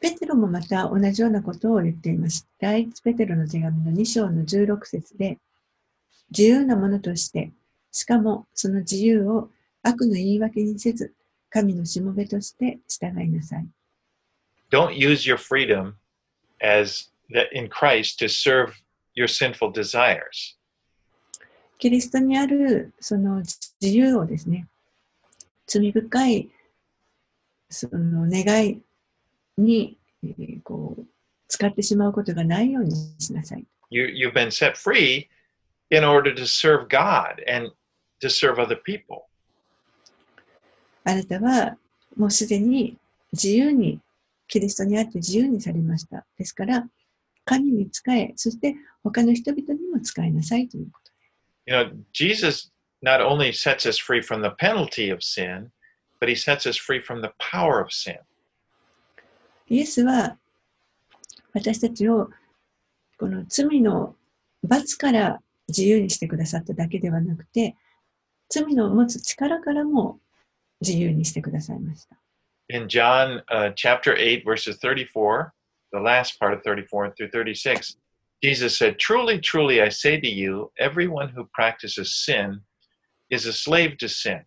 [0.00, 2.46] ペテロもまた同じようなことを言っています。
[2.60, 5.38] 第一ペテロの手紙の2章の16節で、
[6.30, 7.52] 自由なものとして、
[7.92, 9.50] しかもその自由を
[9.82, 11.14] 悪の言い訳にせず、
[11.48, 13.66] 神のしもべとして従いなさい。
[14.70, 15.94] Don't use your freedom
[16.60, 18.72] as that in Christ to serve
[19.16, 20.56] your sinful desires.
[21.78, 23.38] キリストにあるその
[23.80, 24.66] 自由をですね、
[25.66, 26.50] 罪深い
[27.68, 28.80] その願い
[29.56, 31.06] に、えーこう
[31.48, 33.64] 使ってしまうことがないようにしなさい。
[33.90, 35.28] You you've been set free
[35.90, 37.72] in order to serve God and
[38.20, 39.22] to serve other people.
[41.04, 41.76] あなたは
[42.16, 42.96] もうすでに
[43.32, 44.00] 自由に、
[44.48, 46.24] キリストにあって自由にされました。
[46.38, 46.88] ですから、
[47.44, 51.12] 神に仕え、そして他の人々にも仕えなさいということ。
[51.66, 55.70] You know, Jesus not only sets us free from the penalty of sin,
[56.20, 58.18] but he sets us free from the power of sin.
[59.68, 60.38] イエスは
[61.52, 62.30] 私たちを
[63.18, 64.14] この罪の
[64.62, 67.76] 罰から自由にしてくださっただけではなくて、
[68.48, 70.20] 罪の持つ力からも
[70.80, 72.16] 自由にしてくださいました。
[72.68, 75.52] In John uh, chapter 8, verses 34,
[75.92, 77.96] the last part of 34 through 36,
[78.42, 82.60] Jesus said, Truly, truly, I say to you, everyone who practices sin
[83.30, 84.42] is a slave to sin.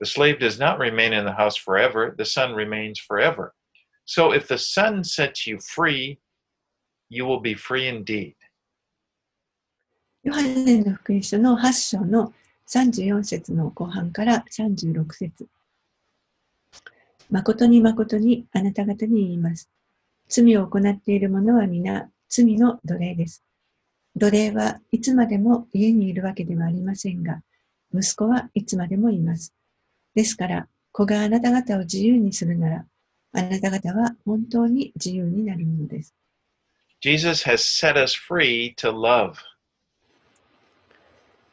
[0.00, 3.54] The slave does not remain in the house forever, the son remains forever.
[4.12, 6.18] So if the son sets you free,
[7.10, 8.34] you will be free indeed.
[10.24, 12.32] ヨハネの福音書の8章の
[12.66, 15.46] 34節の後半から36節
[17.30, 19.70] 誠に誠にあなた方に言います。
[20.28, 23.44] 罪を行っている者は皆罪の奴隷です。
[24.16, 27.42] 奴隷はいつまでも家にいるわけではありませんが、
[27.94, 29.54] 息子はいつまでもいます。
[30.16, 32.86] ですから、子があなた方を自由にするなら、
[33.32, 36.14] あなた方は本当に自由になるものです。
[37.00, 39.34] Jesus has set us free to love.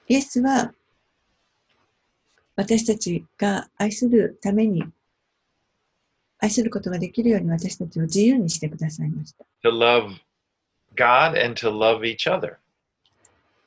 [0.07, 0.73] イエスは
[2.55, 4.83] 私たちが愛するために
[6.39, 9.45] 愛することができるように私たちを自由にしてくださいました。
[9.63, 10.15] to love
[10.95, 12.55] God and to love each other.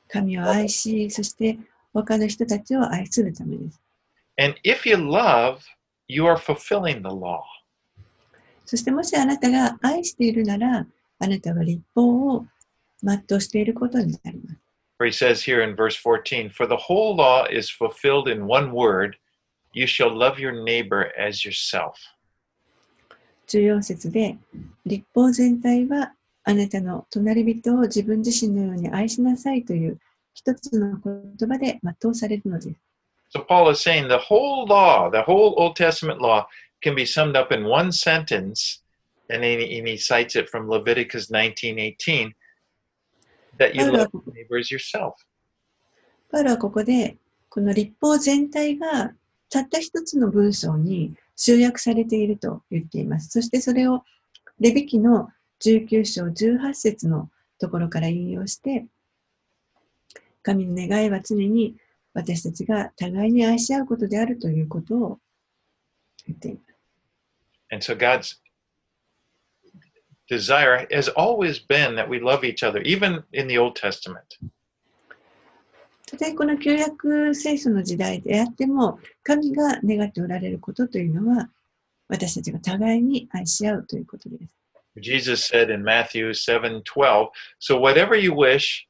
[0.09, 1.57] 神を愛し、そして
[1.93, 3.81] 他の人たちを愛するためです。
[4.37, 5.59] And if you love,
[6.07, 7.41] you are fulfilling the law.
[8.71, 10.87] そしてもしあなたが愛しているなら、
[11.19, 12.45] あなたは立法を
[13.03, 14.57] 全うしていることになります。
[14.97, 19.17] Where he says here in verse 14, For the whole law is fulfilled in one word
[19.73, 21.95] you shall love your neighbor as yourself.
[23.49, 24.37] 14節で、
[24.85, 26.13] 立法全体は
[26.45, 29.99] あなたの隣人を自分自身のように愛しなさいという
[30.33, 32.79] 一つの言葉で全うされるのです。
[33.35, 36.45] So Paul is saying the whole law, the whole Old Testament law,
[36.81, 38.81] can be summed up in one sentence,
[39.29, 42.33] and he, and he cites it from Leviticus 19:18,
[43.57, 45.13] that you love your neighbor as yourself.
[46.31, 47.17] パウロはここで、
[47.49, 49.13] この立法全体が
[49.49, 53.29] たった一つの文章に集約されていると言っています。
[53.29, 54.03] そしてそれを
[54.59, 55.29] レビ記の
[55.61, 58.85] 19章18節のところから引用して、
[60.41, 61.75] 神の願いは常に
[62.13, 65.19] 私たちが互いに愛し合うことであるということを
[66.25, 66.70] 言っています。
[67.70, 68.40] And so God's
[70.28, 74.38] desire has always been that we love each other, even in the Old Testament.
[76.06, 81.50] たとえこの旧約聖書の時代であっても、神が願っておられることというのは、
[82.08, 84.56] 私たちが互いに愛し合うということです。
[85.00, 88.86] Jesus said in Matthew 7:12, "So whatever you wish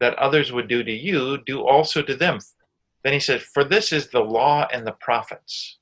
[0.00, 2.38] that others would do to you, do also to them."
[3.02, 5.78] Then he said, "For this is the law and the prophets."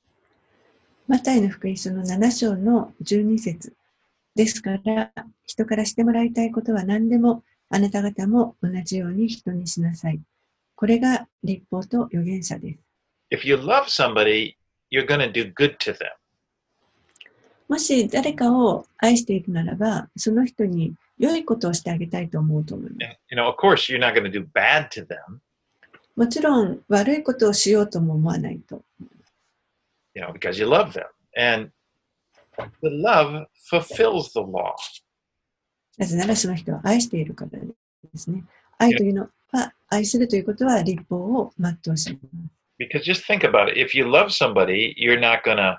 [1.08, 3.74] マタイの福音書の7章の12節
[4.36, 5.12] ですから、
[5.46, 10.20] 人からしてもらいたいことは何でも、あなた方も同じように人にしなさい。
[10.76, 12.80] これが立法と預言者です。
[13.32, 14.56] If you love somebody,
[14.92, 16.10] you're going to do good to them.
[17.68, 23.20] もし誰かを愛しているならば、その人に良いことをしてあげたいと思うと思います。
[23.30, 25.40] You know, of course, you're not going to do bad to them,
[26.16, 28.84] もちろん悪いことをしようとも思わないと。
[30.15, 31.07] you know, because you love them.
[31.37, 31.71] And
[32.83, 34.75] the love fulfills the law.
[35.99, 37.67] なぜならその人を愛しているからで
[38.15, 38.45] すね。
[38.79, 42.57] 愛というのは、愛するということは立法を全うします。
[42.79, 43.79] Because just think about it.
[43.79, 45.79] If you love somebody, you're not going to,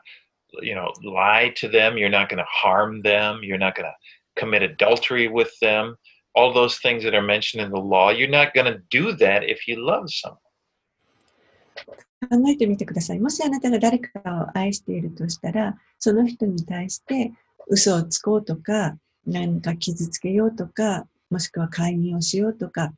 [0.64, 1.98] you know, lie to them.
[1.98, 3.42] You're not going to harm them.
[3.44, 3.94] You're not going to
[4.36, 5.98] commit adultery with them.
[6.34, 9.44] All those things that are mentioned in the law, you're not going to do that
[9.44, 10.40] if you love someone.
[12.29, 13.21] 考えてみてください。
[13.21, 17.33] もしあなたが誰かを愛しているとしたら、その人に対して
[17.69, 22.93] 嘘をつこうとか、何か傷つけようとか、もしくは介入をしようとか、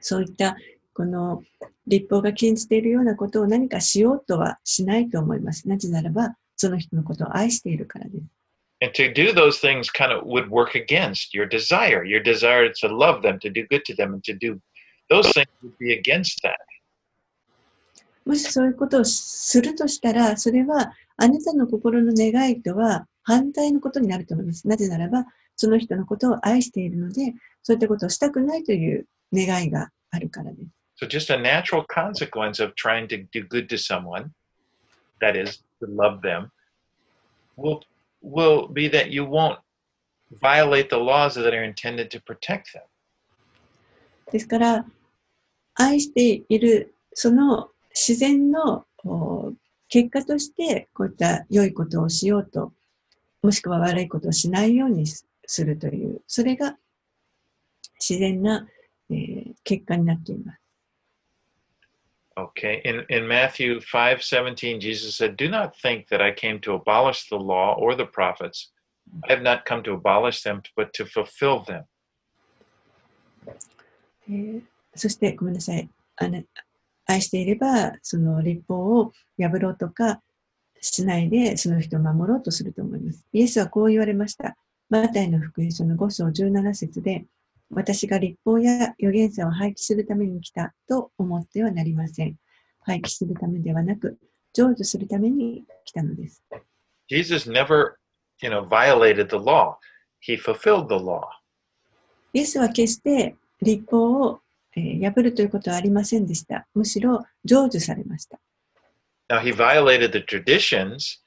[0.00, 0.56] そういった
[0.92, 1.42] この
[1.86, 5.68] 立法が禁じているようなことを何かしようとはしないと思います。
[5.68, 8.24] なぜならば、その人のことを愛しているからです。
[8.82, 12.04] And to do those things kind of would work against your desire.
[12.04, 14.58] Your desire to love them, to do good to them, and to do
[15.08, 16.56] those things would be against that.
[18.24, 24.66] もしそういうことをするとしたら、それはあなたの心の願いとは反対のことになると思います。
[24.66, 30.68] なぜならば、その人のことを愛しているので、そういったことをしたくないという願いがあるからです。
[30.96, 34.30] So just a natural consequence of trying to do good to someone,
[35.20, 36.50] that is, to love them,
[37.56, 37.80] will
[38.22, 39.58] will be that you won't
[40.40, 42.82] violate the laws that are intended to protect them.
[44.30, 44.86] ですから、
[45.74, 49.52] 愛しているその自然のお
[49.88, 52.72] 結果として、こういった良いことをしようと、
[53.42, 55.24] もしくは悪いことをしないようにす
[55.64, 56.76] るという、それが
[58.00, 58.66] 自然な、
[59.10, 60.60] えー結果になっています。
[62.36, 62.82] Okay.
[62.84, 67.28] In, in Matthew 5 17, Jesus said, Do not think that I came to abolish
[67.28, 68.72] the law or the prophets.
[69.28, 71.84] I have not come to abolish them, but to fulfill them.
[74.28, 74.62] えー
[74.96, 76.40] そしてごめんなさいあの
[77.06, 80.20] 愛していればその立法を破ろうとか
[80.80, 83.26] しないでその人を守ろうとすると思います。
[83.32, 84.56] イエスはこう言われました。
[84.90, 87.24] マタイの福音書の5章17節で
[87.70, 92.36] 私が立法や預言者を廃棄するために来たと思ってはなりません。
[92.80, 94.18] 廃棄するためではなく
[94.52, 96.42] 成就するために来たのです。
[97.08, 97.96] Jesus never,
[98.42, 99.76] you know, violated the law.
[100.20, 101.22] He fulfilled the law.
[102.32, 104.40] イエスは決して立法を、
[104.76, 106.66] えー破るということはありませんでした。
[106.74, 108.38] むしろ成就されました。
[109.28, 111.22] Now, he violated the traditions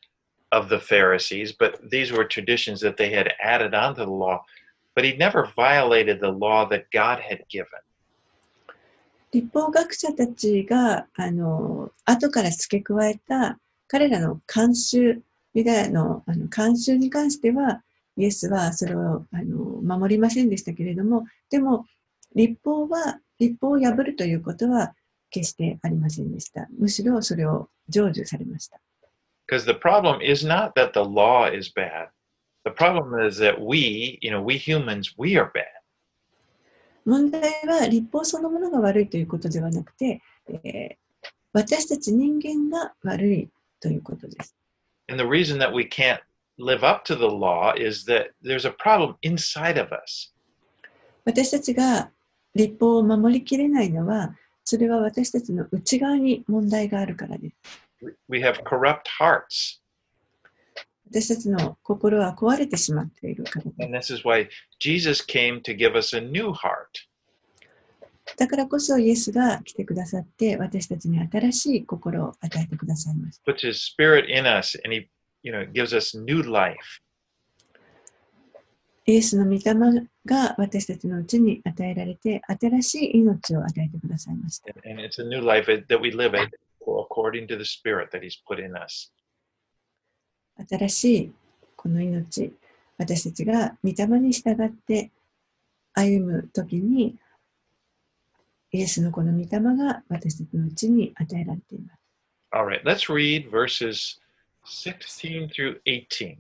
[0.52, 4.42] of the Pharisees, but these were traditions that they had added onto the law.
[4.96, 7.82] But he never violated the law that God had given.
[9.32, 15.22] 立法学者たちがあの後から付け加えた彼らの慣習
[15.54, 17.82] ユダヤのあの慣習に関しては
[18.16, 21.86] イエスはそれをあの守りませんでしたけれどもでも
[22.36, 24.94] 立法は立法を破るということは
[25.30, 28.80] 決してありませんでしたむしろそれを成就されました
[29.50, 32.10] Because the problem is not that the law is bad.
[32.66, 35.64] The problem is that we, you know, we humans, we are bad.
[37.06, 40.22] 問題は立法そのものが悪いということではなくて、
[40.64, 41.08] えー
[41.58, 44.56] 私たち人間が悪いということです
[45.10, 46.20] And the reason that we can't
[46.60, 50.34] live up to the law is that there's a problem inside of us.
[51.26, 52.12] 私たちが
[52.58, 57.56] 立法を守りきれないのは、それは私たちの内側に問題があるからです。
[58.28, 59.80] We have corrupt hearts.
[61.10, 63.84] 私たちの心は壊れてしまっているからです。
[63.84, 67.08] And this is why Jesus came to give us a new heart.
[68.38, 73.52] だからこそイエスが来てくださって、私たちに新しい心を与えてくださいました。
[73.52, 75.08] puts his spirit in us and he
[75.44, 76.78] you know gives us new life
[79.06, 84.72] イエスの御霊が私たちのうちに与えられて、新しい命を与えてくださいました。
[90.70, 91.32] 新しい
[91.76, 92.54] この命、
[92.98, 95.12] 私たちが御霊に従って
[95.94, 97.16] 歩むときに、
[98.72, 102.02] イエスのこの御霊が私たちのうちに与えられています。
[102.54, 104.20] Alright, let's read verses
[104.66, 106.38] 16 through 18.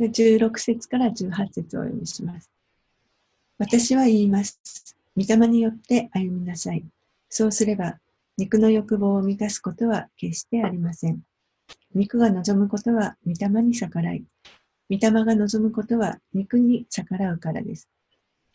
[0.00, 2.53] 16節から18節をお読みします。
[3.56, 4.96] 私は言います。
[5.16, 6.84] 御霊によって歩みなさい。
[7.28, 8.00] そうすれば、
[8.36, 11.22] 肉の欲望を満たすことは決してありません。
[11.94, 14.24] 肉が望むことは御霊に逆らい、
[14.90, 17.88] 御霊が望むことは肉に逆らうからです。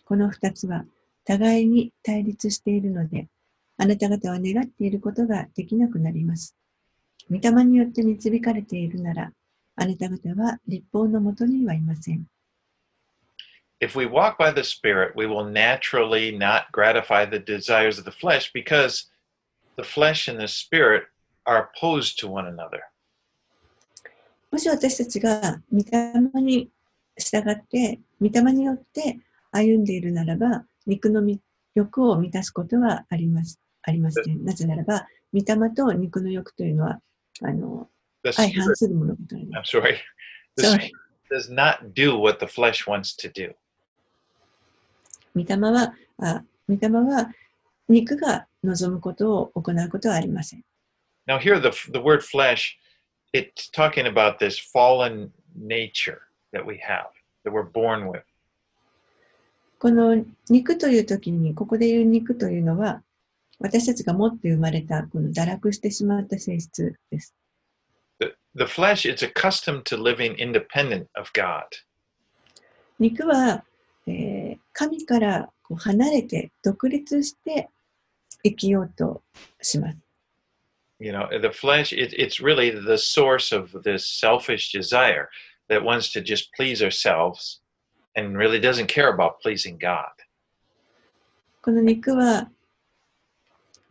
[0.04, 0.84] この二つは
[1.24, 3.30] 互いに対立しているので、
[3.78, 6.58] あなた方は願っていることができなくなります。
[7.32, 9.32] 御霊によって導かれているなら、
[9.78, 12.26] あなた方は立法のもとにはいません。
[13.81, 18.51] if we walk by the spirit we will naturally not gratify the desires of the flesh
[18.53, 19.07] because
[19.77, 21.05] the flesh and the spirit
[21.47, 22.81] are opposed to one another
[24.51, 26.70] もし私たちが御霊に
[27.18, 29.18] 従って、御霊によって
[29.51, 31.40] 歩んでいるならば、肉のみ
[31.75, 34.44] 欲を満たすことはありますありません。
[34.44, 37.01] なぜならば、御霊と肉の欲というのは、
[37.42, 37.88] あの
[38.25, 39.97] the 相 spirit 反するものだからね i'm sorry
[40.57, 40.79] the Sorry.
[40.79, 40.92] spirit
[41.31, 43.55] does not do what the flesh wants to do
[45.36, 47.32] 御霊は、あ御霊は
[47.88, 50.63] 肉が望むことを行うことはありません。
[51.28, 52.76] Now, here the the word flesh,
[53.34, 56.22] it's talking about this fallen nature
[56.54, 57.10] that we have,
[57.44, 58.24] that we're born with.
[59.80, 63.02] この肉という時に、ここで言う肉というのは、
[63.60, 67.36] 私たちが持って生まれたこの堕落してしまった性質です。
[68.20, 71.63] The, the flesh is accustomed to living independent of God.
[73.00, 73.63] 肉は、
[74.10, 77.68] えー神からこう離れて独立して
[78.45, 79.22] 生きようと
[79.62, 79.97] します。
[81.01, 85.28] You know, the flesh, it, it's really the source of this selfish desire
[85.70, 87.62] that wants to just please ourselves
[88.16, 90.05] and really doesn't care about pleasing God.
[91.62, 92.49] この肉は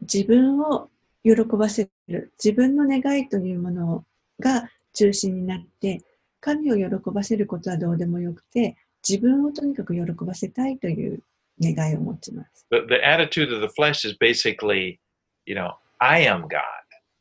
[0.01, 0.89] 自分を
[1.23, 4.05] 喜ばせる、自分の願いというもの
[4.41, 6.03] が中心になって、
[6.41, 8.77] 神を喜ばせることはどうでもよくて、
[9.07, 11.23] 自分をとにかく喜ばせたいという
[11.61, 12.67] 願いを持ちます。
[12.71, 14.99] The, the attitude of the flesh is basically,
[15.47, 16.61] you know, I am God.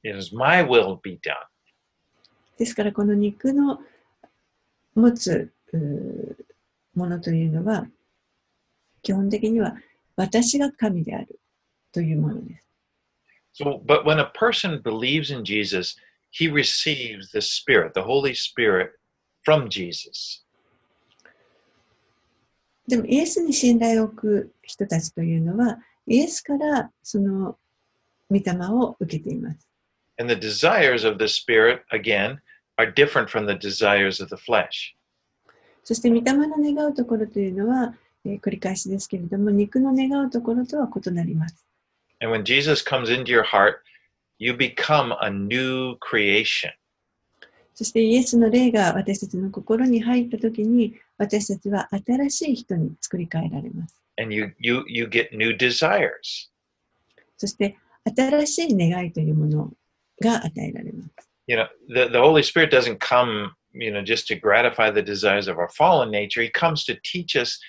[0.03, 1.35] It is my will be done.
[2.57, 3.79] ですからこの肉の
[4.95, 5.51] 持つ
[6.95, 7.87] ものというのは
[9.03, 9.75] 基本的には
[10.15, 11.39] 私が神である
[11.91, 12.67] というものです。
[13.53, 15.95] So, but when a person believes in Jesus,
[16.29, 18.91] he receives the Spirit, the Holy Spirit
[19.43, 20.43] from Jesus.
[22.87, 27.57] でもイエスに信頼を置く人たちというのは、イエスからその
[28.29, 29.67] 御霊を受けています。
[30.19, 32.39] And the desires of the Spirit, again,
[32.77, 34.95] are different from the desires of the flesh.
[35.83, 37.93] そして御霊の願うところというのは、
[38.25, 41.65] えー繰り返しですけれども、肉の願うところとは異なります。
[42.19, 43.75] And when Jesus comes into your heart,
[44.39, 46.71] you become a new creation.
[47.77, 54.01] そしてイエスの霊が私たちの心に入ったときに、私たちは新しい人に作り変えられます。
[54.19, 56.49] And you, you, you get new desires.
[57.37, 59.71] そして新しい願いというもの
[60.19, 61.29] が与えられます。
[61.45, 65.59] You know, the, the Holy Spirit doesn't come, you know, just to gratify the desires of
[65.59, 66.41] our fallen nature.
[66.41, 67.59] He comes to teach us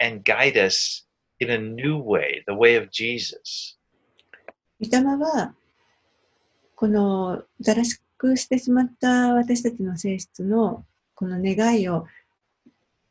[0.00, 1.06] and guide us
[1.38, 3.78] in a new way, the way of Jesus.
[4.80, 5.54] 御霊は、
[6.74, 12.06] このだらしくしてしまった私たちの性質のこの願いを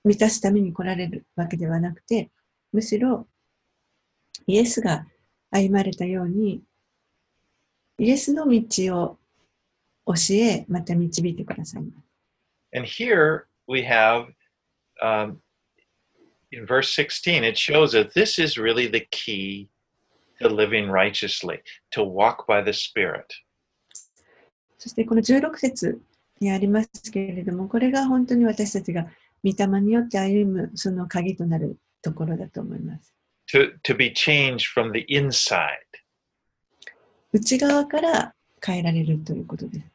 [0.04, 2.30] 満たすために来られるわけではなくて、
[2.72, 3.28] むしろ
[4.48, 5.08] イエスが
[5.52, 6.62] 歩まれたように、
[7.98, 9.18] イエスの道を
[10.06, 11.84] 教え、また導いてください。
[12.74, 14.28] And here we have,
[15.02, 15.38] um,
[16.52, 19.68] in verse 16, it shows that this is really the key
[20.42, 23.26] to living righteously, to walk by the Spirit.
[24.78, 26.02] そしてこの16節
[26.40, 29.08] にありますけれども、これが本当に私たちが
[29.44, 33.14] 御霊によって歩むその鍵となるところだと思います。
[33.54, 35.70] To, to be changed from the inside.
[37.32, 38.34] 内側から
[38.66, 39.86] 変えられるということです。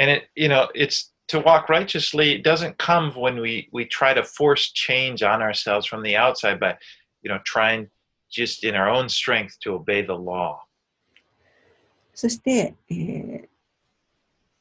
[0.00, 4.14] And it, you know, it's to walk righteously, it doesn't come when we, we try
[4.14, 6.76] to force change on ourselves from the outside by,
[7.22, 7.88] you know, trying
[8.30, 10.60] just in our own strength to obey the law.
[12.14, 13.48] そして、えー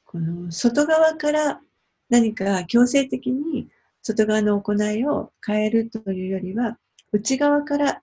[0.08, 1.62] この外側から
[2.10, 3.68] 何か強制的に
[4.01, 6.78] 外側の行いを変えるというよりは、
[7.12, 8.01] 内側から、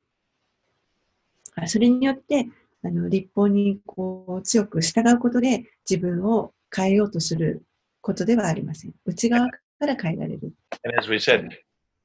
[1.67, 2.47] それによって
[2.85, 7.63] あの立法にこう強く従うことで自分を変えようとする
[8.03, 8.95] ことではありません。
[9.07, 10.53] 内側から変えられる。
[10.85, 11.49] And as we said,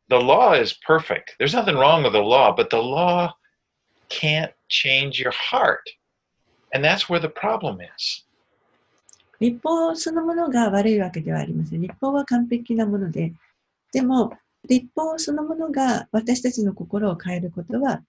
[0.07, 1.35] the law is perfect.
[1.39, 3.33] There's nothing wrong with the law, but the law
[4.07, 5.81] can't change your heart.
[6.73, 8.28] And that's where the problem is.
[9.39, 11.81] 立法そのものが悪いわけではありません。
[11.81, 13.33] 立法は完璧なもので、
[13.91, 14.33] でも、
[14.67, 18.03] 立法そのものが私たちの心を変えることは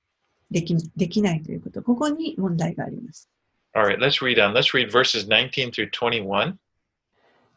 [0.51, 3.31] できできないということ、ここに問題があります。
[3.73, 4.53] All right, let's read on.
[4.53, 6.57] Let's read verses 19 through 21.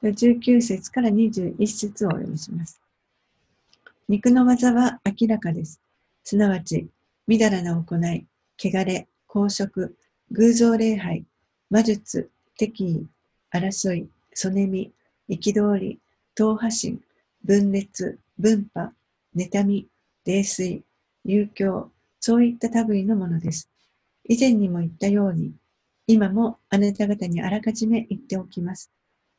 [0.03, 2.79] 19節から21節をお読みします。
[4.07, 5.81] 肉の技は明らかです。
[6.23, 6.87] すなわち、
[7.25, 8.27] みだらな行い、
[8.59, 9.97] 汚れ、公職、
[10.31, 11.25] 偶像礼拝、
[11.69, 13.07] 魔術、敵意、
[13.53, 14.91] 争い、そねみ、
[15.29, 15.99] 憤り、
[16.35, 17.01] 党派心、
[17.43, 18.95] 分裂、分派、
[19.35, 19.87] 妬み、
[20.25, 20.83] 泥酔、
[21.23, 23.69] 遊興、そういった類のものです。
[24.27, 25.53] 以前にも言ったように、
[26.07, 28.91] 今もあなた方にあらかじめ言っておきます。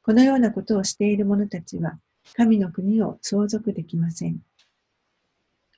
[0.02, 1.98] このようなことをしている者たちは、
[2.34, 4.40] 神の国を相続できません。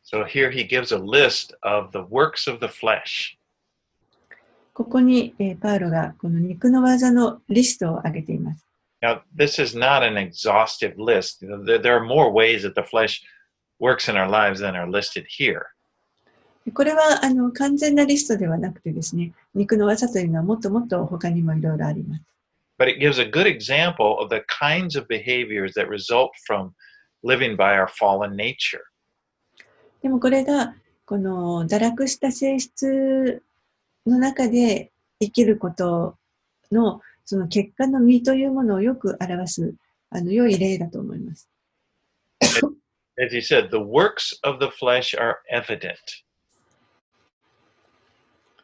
[0.05, 3.37] So here he gives a list of the works of the flesh.
[4.77, 8.67] ここに、えーパウロがこの肉の技のリストを挙げています。
[9.03, 11.41] Now, this is not an exhaustive list.
[11.41, 13.23] There are more ways that the flesh
[13.81, 15.63] works in our lives than are listed here.
[16.75, 22.23] これはあの完全なリストではなくてですね、肉の技というのはもっともっと他にもいろいろあります。
[22.79, 26.73] But it gives a good example of the kinds of behaviors that result from
[27.25, 28.81] living by our fallen nature.
[30.03, 30.75] でもこれが
[31.07, 33.43] この堕落した性質
[34.11, 36.17] の中で生きること
[36.71, 39.75] のその結果の実というものをよく表す
[40.11, 41.49] あの良い例だと思います。
[43.19, 45.97] As he said, the works of the flesh are evident.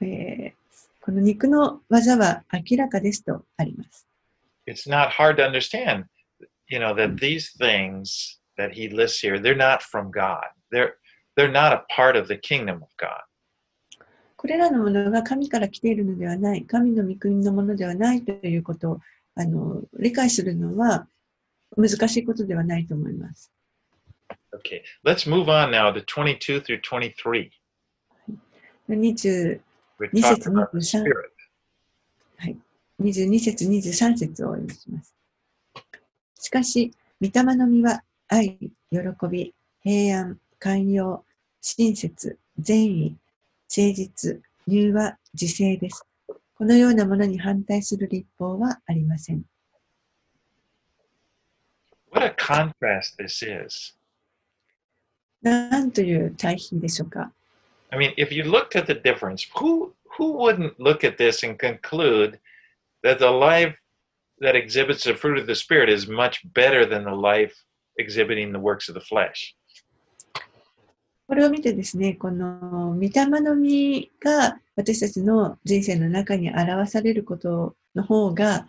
[0.01, 0.63] えー
[1.03, 4.07] この肉の技は明らかですとあります。
[4.69, 6.05] It's not hard to understand,
[6.69, 10.45] you know, that these things that he lists here, they're not from God.
[10.71, 10.95] They're
[11.37, 13.23] they're not a part of the kingdom of God.
[14.43, 19.01] これらのものが神から来ているのではない、神の御国のものではないということを
[19.37, 21.07] あの理解するのは
[21.77, 23.53] 難しいことではないと思います。
[24.53, 27.51] Okay, let's move on now to 22 through 23.
[28.89, 29.61] 20
[30.01, 31.05] We're This is talking about the Nisan.
[31.05, 31.31] spirit.
[33.01, 35.15] 22節、23節をお読みします。
[36.41, 38.59] しかし、御霊の実は愛、
[38.91, 38.99] 喜
[39.31, 41.25] び、平安、寛容、
[41.61, 43.17] 親切、善意、
[43.72, 46.06] 誠実、柔和、自制です。
[46.28, 49.44] こ このようなものに反対する立法はありません。
[52.12, 53.96] What a contrast this is.
[55.42, 57.32] なんという対比でしょうか。
[57.92, 61.58] I mean, if you looked at the difference, who who wouldn't look at this and
[61.58, 62.40] conclude
[63.04, 63.76] that the life
[64.42, 67.54] that exhibits the fruit of the spirit is much better than the life
[67.98, 69.56] exhibiting the works of the flesh?
[71.27, 78.67] これを見てですね、この御霊の実が私たちの人生の中に表されることの方が、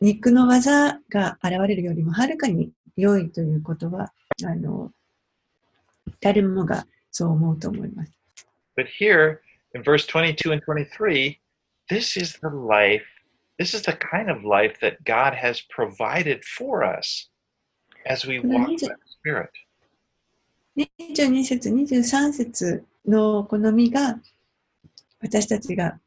[0.00, 4.12] 肉の技が現れるよりもはるかに良いということは、
[4.44, 4.90] あの、
[6.20, 8.12] 誰もがそう思うと思います。
[8.76, 9.38] But here
[9.74, 11.38] in verse 22 and 23,
[11.88, 13.04] this is the life,
[13.58, 17.30] this is the kind of life that God has provided for us
[18.06, 19.50] as we walk by the Spirit.
[20.76, 24.20] 22節、23節のこの実が、
[25.20, 26.00] 私たちが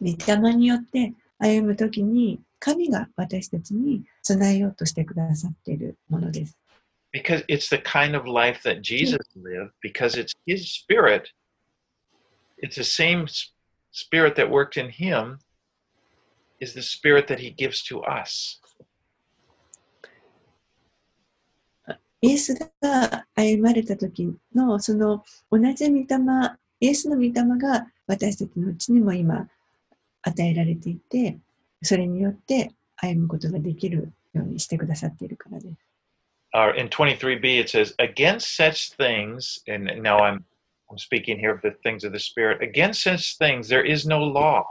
[0.00, 6.56] 御霊によって歩むときに、神が私たちに備えようとしてくださっているものです。
[7.12, 11.30] Because it's the kind of life that Jesus lived, because it's His Spirit,
[12.62, 13.26] it's the same
[13.90, 15.38] Spirit that worked in Him,
[16.60, 18.60] is the Spirit that He gives to us.
[22.20, 26.04] イエスが歩まれた時のその同じ御霊、
[26.80, 29.48] イエスの御霊が私たちのうちにも今
[30.22, 31.38] 与えられていて、
[31.82, 35.88] それによって歩むことができるようにしてくださっているからです。
[36.54, 40.44] Uh, in 23b, it says, Against such things, and now I'm,
[40.90, 44.18] I'm speaking here of the things of the Spirit, against such things there is no
[44.18, 44.64] law.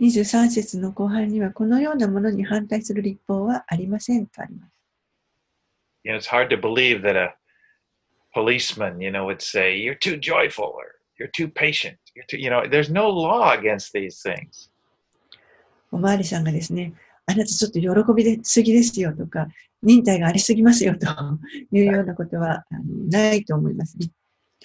[0.00, 4.79] 23節の後半にはこのようなものに反対する立法はありませんとあります。
[6.03, 7.33] You know, it's hard to believe that a
[8.33, 11.97] policeman, you know, would say, You're too joyful or you're too patient.
[12.15, 14.69] You're too, you know, there's no law against these things.
[15.91, 16.93] おまわりさんがですね、
[17.25, 19.47] あなたちょっと喜びですぎですよとか、
[19.81, 21.07] 忍耐がありすぎますよと
[21.71, 23.97] いうようなことはあのないと思います。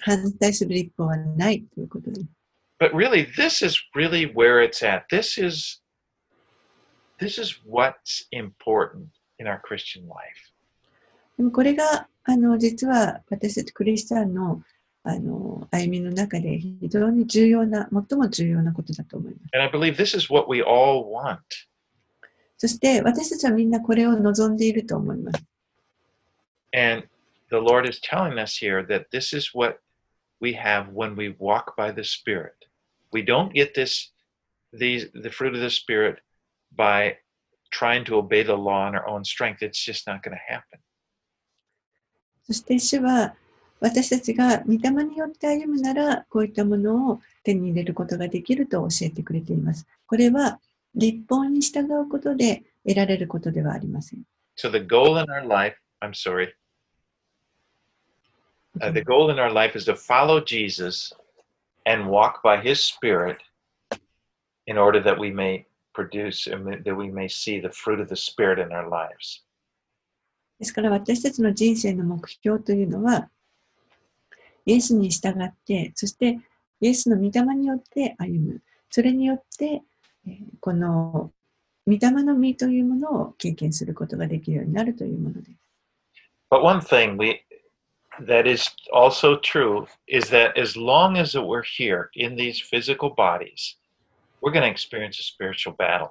[0.01, 2.27] 反対する立法はないということです。
[2.79, 5.05] But really, this is really where it's at.
[5.09, 5.81] This is
[7.19, 10.51] this is what's important in our Christian life.
[11.36, 14.62] でもこれがあの実は私たちクリスチャンの
[15.08, 19.50] あの歩みの中で非常に重要な、最も重要なことだと思います。
[19.54, 21.38] And I believe this is what we all want.
[22.58, 25.44] そして私たちはみんなこれを望んでいると思います。
[26.74, 27.06] And
[27.50, 29.78] the Lord is telling us here that this is what
[30.40, 32.54] we have when we walk by the Spirit.
[33.12, 34.12] We don't get this
[34.72, 36.18] these the fruit of the Spirit
[36.74, 37.18] by
[37.70, 39.62] trying to obey the law in our own strength.
[39.62, 40.80] It's just not going to happen.
[42.46, 43.34] そして主は
[43.80, 49.86] 私たちが御霊によって歩むならこういったものを手に入れることができると教えてくれています。
[50.06, 50.60] これは
[50.94, 54.20] 立法に従うことで得られることではありません。
[54.56, 56.54] So the goal in our life, I'm sorry,
[58.80, 61.12] uh, the goal in our life is to follow Jesus
[61.84, 63.38] and walk by his spirit
[64.66, 68.16] in order that we may produce and that we may see the fruit of the
[68.16, 69.42] spirit in our lives.
[70.58, 73.28] ですから私たちの人生の目標というのは、
[74.64, 76.38] イエスに従って、そして
[76.80, 78.62] イエスの御霊によって歩む。
[78.90, 79.82] それによって、
[80.26, 81.30] えーこの
[81.86, 85.58] 御霊の実というものを経験することができるようになるというものです。
[86.50, 87.42] But one thing we
[88.26, 93.76] that is also true is that as long as we're here in these physical bodies,
[94.42, 96.10] we're going to experience a spiritual battle.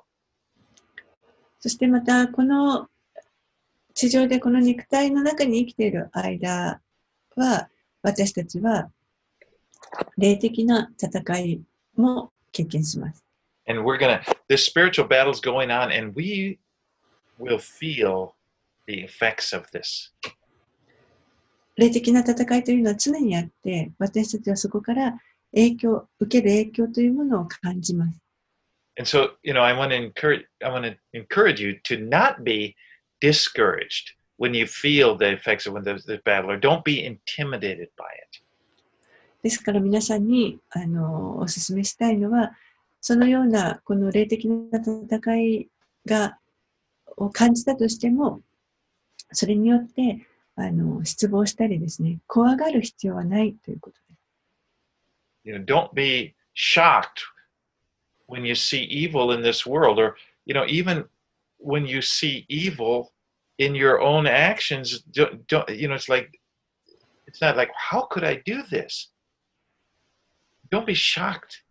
[1.59, 2.87] そしてまた、この
[3.95, 6.81] 地上でこの肉体の中に生きている間
[7.37, 7.69] は、
[8.03, 8.91] 私たちは
[10.17, 11.61] 霊的な戦い
[11.95, 13.23] も経験します。
[13.67, 16.59] And we're to this spiritual battle is going on and we
[17.39, 18.33] will feel
[18.85, 20.11] the effects of this.
[21.77, 25.17] 霊的な戦いというのは常にあって、私たちはそこから
[25.53, 28.19] 影響、受ける影響というものを感じます。
[28.97, 32.75] And so, you know, I want to encourage I want to encourage you to not be
[33.21, 37.89] discouraged when you feel the effects of when there's the battle or don't be intimidated
[37.97, 38.41] by it.
[39.43, 42.53] ですから皆さんにあのお勧めしたいのは、
[42.99, 45.67] そのようなこの霊的な戦い
[46.05, 46.39] が
[47.17, 48.41] を感じたとしても、
[49.31, 54.05] それによってあの失望したりですね、怖がる必要はないということです。
[55.43, 57.21] You know, don't be shocked
[58.27, 60.15] when you see evil in this world or
[60.47, 61.05] you know even
[61.64, 63.12] when you see evil
[63.58, 66.40] in your own actions don't, don't you know it's like
[67.26, 69.10] it's not like how could i do this
[70.70, 71.62] don't be shocked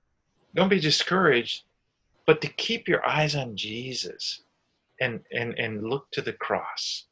[0.56, 1.64] don't be discouraged,
[2.26, 4.42] but to keep your eyes on Jesus
[5.00, 7.06] and, and, and look to the cross.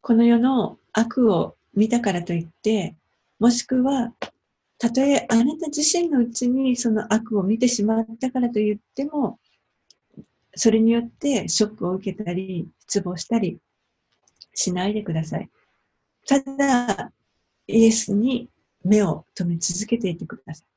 [0.00, 2.96] この世の悪を見たからといって、
[3.38, 4.12] もしくは、
[4.78, 9.38] たとえあなた自身のうちにその悪を見てしまったからと言っても、
[10.57, 13.59] それによってショックを受けたり、失望したり
[14.53, 15.49] しないでください。
[16.27, 17.11] ただ、
[17.67, 18.49] イエスに
[18.83, 20.67] 目を留め続けていてください。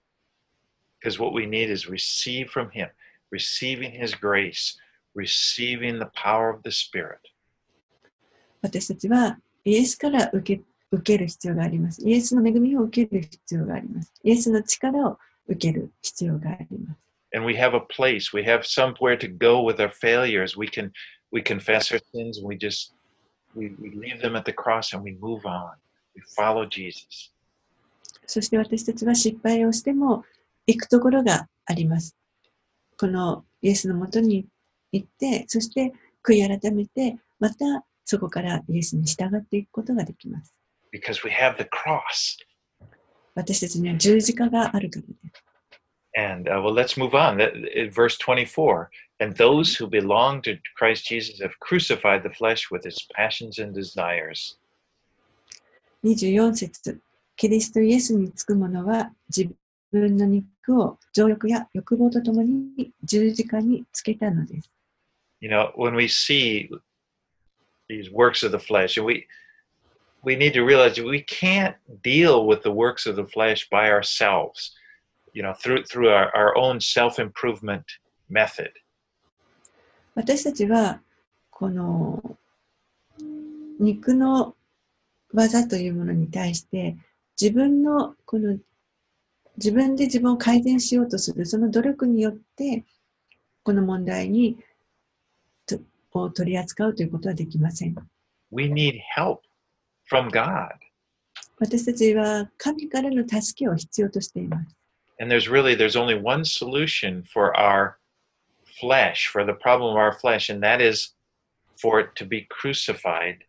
[1.03, 2.91] Because what we need is receive from Him,
[3.33, 4.77] receiving His grace,
[5.17, 7.19] receiving the power of the Spirit.
[8.63, 10.63] 私たちはイエスから受け
[10.93, 12.07] 受ける必要があります。
[12.07, 14.13] イエスの恵みを受ける必要があります。
[14.25, 17.10] イエスの力を受ける必要があります。
[17.33, 20.57] And we have a place, we have somewhere to go with our failures.
[20.57, 20.93] We can
[21.31, 22.93] we confess our sins and we just
[23.55, 25.75] we, we leave them at the cross and we move on.
[26.15, 27.33] We follow Jesus.
[28.27, 30.25] そして私たちは失敗をしても
[30.67, 32.17] 行くところがあります。
[32.97, 34.47] このイエスのもとに
[34.93, 35.93] 行って、そして
[36.25, 40.55] 悔い改めて、またそこからイエスに従っていくことができます。
[40.93, 42.39] Because we have the cross.
[43.35, 45.30] 私たちには十字架があるからです。
[46.16, 47.38] And uh, well, let's move on.
[47.38, 48.90] That, in verse 24.
[49.20, 53.74] And those who belong to Christ Jesus have crucified the flesh with its passions and
[53.74, 54.58] desires.
[56.04, 57.00] 24節
[57.36, 59.54] キリストイエスにつく者は自
[59.92, 64.70] 分の肉を情欲や欲望とともに十字架につけたのです。
[65.42, 66.70] You know, when we see
[67.90, 69.28] these works of the flesh, and we
[70.24, 73.92] we need to realize that we can't deal with the works of the flesh by
[73.92, 74.74] ourselves.
[75.33, 77.85] You know, through through our, our own self-improvement
[78.29, 78.71] method.
[80.15, 81.01] 私たちは
[81.51, 82.37] この
[83.79, 84.55] 肉の
[85.33, 86.97] 技というものに対して
[87.41, 88.59] 自分のこの
[89.57, 92.85] 自分で自分を改善しようとするその努力によって
[93.63, 94.59] この問題に
[95.67, 95.79] と
[96.13, 97.95] を取り扱うということはできません。
[98.51, 99.41] We need help
[100.11, 100.69] from God.
[101.59, 104.80] 私たちは神からの助けを必要としています。
[105.20, 107.98] And there's really there's only one solution for our
[108.80, 111.14] flesh, for the problem of our flesh, and that is
[111.78, 113.46] for it to be crucified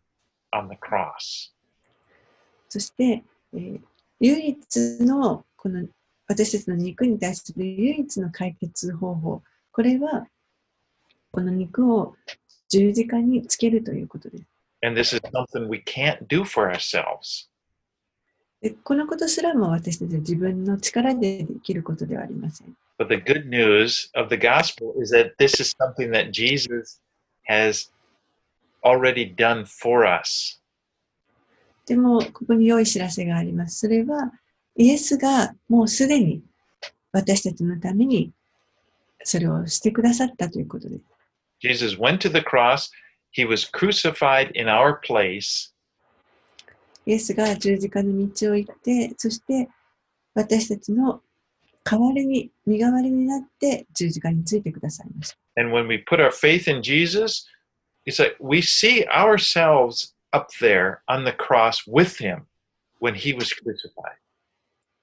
[0.53, 1.51] on the cross.
[2.69, 3.23] そして、
[3.53, 3.81] えー
[4.19, 5.87] 唯一のこの
[6.27, 10.27] 私たちの肉に対する唯一の解決方法、これは
[11.31, 12.15] この肉を
[12.69, 14.43] 十字架につけるということです。
[14.83, 17.47] And this is something we can't do for ourselves.
[18.62, 22.76] でこのことすらも私たちは自分の力でできることではありません。
[22.98, 27.00] But the good news of the gospel is that this is something that Jesus
[27.48, 27.90] has
[28.84, 30.60] already done for us.
[31.86, 33.80] でも、ここに良い知らせがあります。
[33.80, 34.32] それは、
[34.76, 36.42] イエスがもうすでに
[37.10, 38.32] 私たちのために
[39.24, 41.02] それをしてくださったということです。
[41.60, 42.90] Jesus went to the cross,
[43.32, 45.71] he was crucified in our place,
[47.06, 49.68] イエスが十字架の道を行って、そして
[50.34, 51.20] 私たちの
[51.84, 55.36] 代わりに、身代わりになって十字架についてくださいました。
[56.82, 57.46] Jesus,
[63.96, 64.18] like、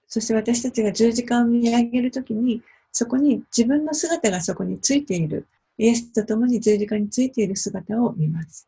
[0.07, 5.47] そして私たちが十字架を見上げるときに、そこに自分の姿がそこについている、
[5.77, 8.67] イエスと共に十字架についている姿を見ます。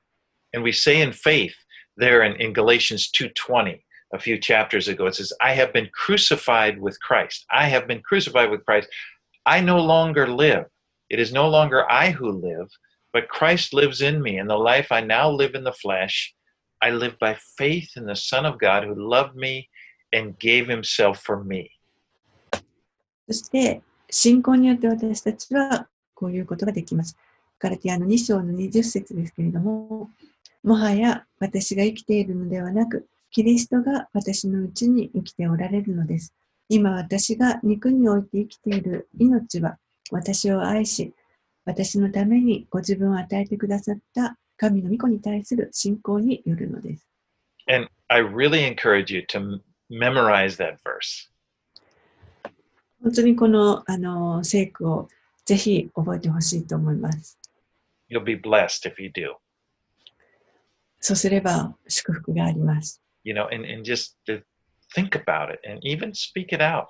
[0.53, 1.53] And we say in faith,
[1.96, 3.80] there in, in Galatians 2:20,
[4.12, 7.44] a few chapters ago, it says, I have been crucified with Christ.
[7.50, 8.88] I have been crucified with Christ.
[9.44, 10.66] I no longer live.
[11.10, 12.68] It is no longer I who live,
[13.12, 14.38] but Christ lives in me.
[14.38, 16.34] And the life I now live in the flesh,
[16.82, 19.68] I live by faith in the Son of God who loved me
[20.12, 21.70] and gave himself for me.
[23.28, 27.16] そして、信仰によって私たちはこういうことができます。
[27.58, 30.10] ガラティアの2章の20節ですけれども、
[30.63, 36.33] もはや私が生きているのではなく、キリストが私のうちに生きておられるのです。
[36.69, 39.77] 今私が肉において生きている命は、
[40.11, 41.13] 私を愛し、
[41.65, 47.07] 私のためにご自分を与えてくださった神の御子に対する信仰によるのです。
[47.67, 51.29] And I really encourage you to memorize that verse.
[53.01, 55.09] 本当にこのあの聖句を
[55.45, 57.39] ぜひ覚えてほしいと思います。
[58.09, 59.40] You'll be blessed if you do.
[61.01, 63.01] そうすれば祝福があります。
[63.23, 64.43] You know, and, and just to
[64.95, 66.85] think about it and even speak it out.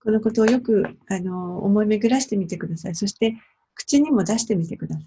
[0.00, 2.94] このことをよくあの思い巡らしてみてください。
[2.94, 3.34] そして
[3.74, 5.06] 口にも出してみてください。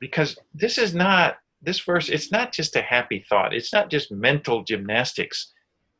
[0.00, 4.10] because this is not this verse it's not just a happy thought it's not just
[4.10, 5.52] mental gymnastics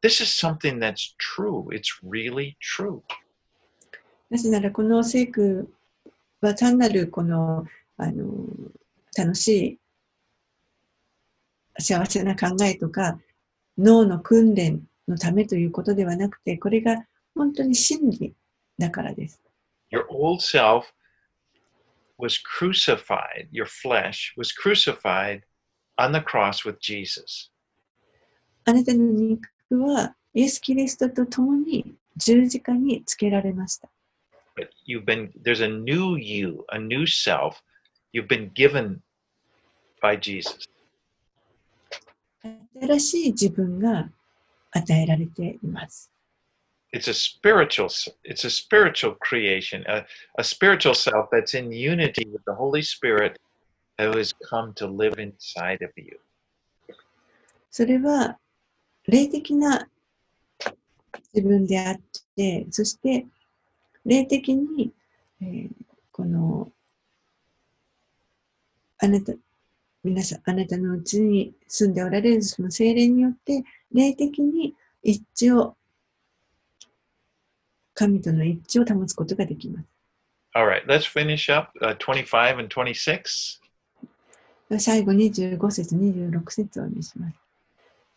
[0.02, 1.68] this is something that's true.
[1.70, 3.02] It's really true.
[4.30, 5.72] なぜならこの聖句
[6.40, 8.26] は単なるこのあの
[9.16, 9.78] 楽しい
[11.78, 13.18] 幸せな考えとか
[13.78, 18.34] 脳の訓練のためということではなくてこれが本当に真理
[18.78, 19.40] だからです。
[19.90, 20.84] Your old self
[22.18, 25.42] was crucified, your flesh was crucified
[25.98, 27.50] on the cross with Jesus.
[28.64, 33.88] あなたの肉はイエス・キリストと共に十字架につけられました。
[34.56, 37.56] But you've been, there's a new you, a new self
[38.12, 39.00] you've been given
[40.00, 40.68] by Jesus.
[42.42, 44.10] 新しい自分が
[44.72, 46.10] 与えられています。
[46.92, 47.88] It's a spiritual,
[48.24, 50.04] it's a spiritual creation, a,
[50.36, 53.40] a spiritual self that's in unity with the Holy Spirit
[53.98, 56.18] who has come to live inside of you.
[57.70, 58.38] それは
[59.06, 59.88] 霊的な
[61.32, 62.00] 自分であっ
[62.36, 63.26] て、そして
[64.04, 64.92] 霊的に、
[65.40, 65.70] えー
[66.12, 66.70] この
[68.98, 69.32] あなた、
[70.04, 75.76] 皆さん、あなたのうちに住んでおられるその精霊によって、霊的に一致を、
[77.94, 79.86] 神との一致を保つことができます。
[80.54, 83.60] All right, let's finish up uh, 25 and 26.
[84.78, 87.36] 最後25節、26節をお見せします。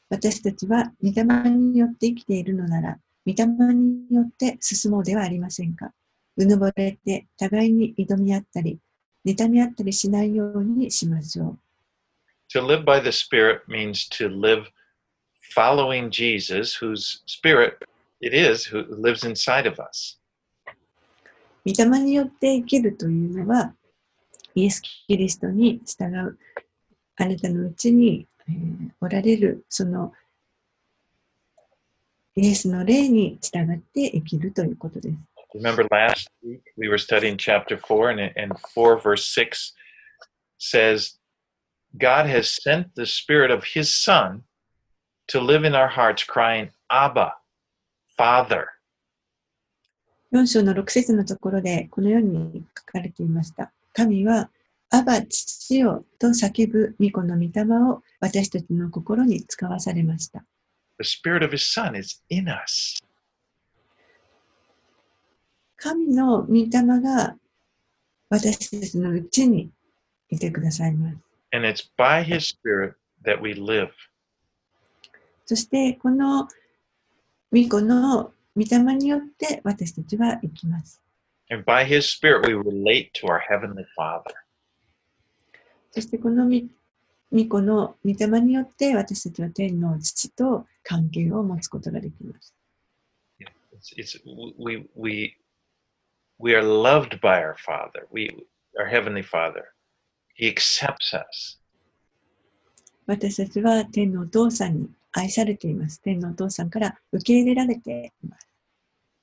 [0.09, 5.91] 私たちは御霊によって生きているのなら、御霊によって進もうではありませんか？
[6.37, 8.79] うぬぼれて互いに挑み合ったり、
[9.25, 11.59] 妬み合ったりしないようにしましょう。
[12.54, 14.70] To live by the Spirit means to live
[15.54, 17.82] following Jesus, whose Spirit
[18.20, 20.18] it is who lives inside of us.
[21.64, 23.74] 御霊によって生きるというのは、
[24.54, 26.38] イエス・キリストに従う、
[27.16, 30.12] あなたのうちに、えーおられる、その
[32.36, 35.16] イエスの霊に従って生きるということです。
[35.54, 39.74] Remember last week we were studying chapter 4, and, and 4 verse 6
[40.58, 41.18] says,
[41.97, 44.43] God has sent the Spirit of His Son
[45.27, 47.33] to live in our hearts, crying, Abba,
[48.17, 48.67] Father.
[50.33, 53.71] 4章の6節のところでこのように書かれていました。
[53.93, 54.49] 神は、
[54.89, 60.43] アバ父よと叫ぶ御子の御霊を私たちの心に使わされました。
[60.99, 63.01] The Spirit of His Son is in us.
[65.77, 66.69] 神の御霊
[67.01, 67.35] が
[68.29, 69.71] 私たちのうちに
[70.29, 71.24] いてくださいます。
[71.54, 72.94] And it's by His Spirit
[73.24, 73.90] that we live.
[75.44, 76.48] そして、この
[77.52, 81.02] 御子の御霊によって私たちは生きます。
[81.50, 84.34] And by His Spirit, we relate to our Heavenly Father.
[85.90, 86.68] そして、この御
[87.32, 92.54] 御子の御霊によって私たちは天の父と関係を持つことができます。
[93.72, 94.20] It's, it's
[94.58, 95.36] we we
[96.38, 98.06] we are loved by our Father.
[98.10, 98.46] We
[98.78, 99.66] our Heavenly Father.
[100.37, 101.59] He accepts us.
[103.07, 106.01] 私たちは天のお父さんに愛されています。
[106.01, 108.47] 天のお父さんから受け入れられています。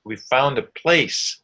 [0.05, 1.41] We found a place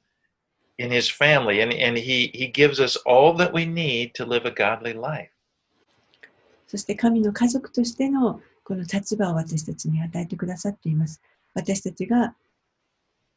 [0.77, 4.47] in His family, and and He He gives us all that we need to live
[4.47, 5.29] a godly life.
[6.67, 11.21] そして神の家族としてのこの立場を私たちに与えてくださっています。
[11.53, 12.35] 私たちが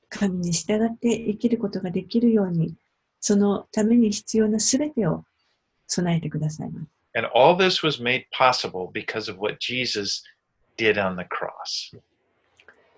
[0.09, 2.75] 神に従って生きることができるように、
[3.21, 5.25] そのために必要なすべてを
[5.92, 6.88] 備えてくださいます。
[7.16, 10.24] And all this was made possible because of what Jesus
[10.78, 11.98] did on the cross.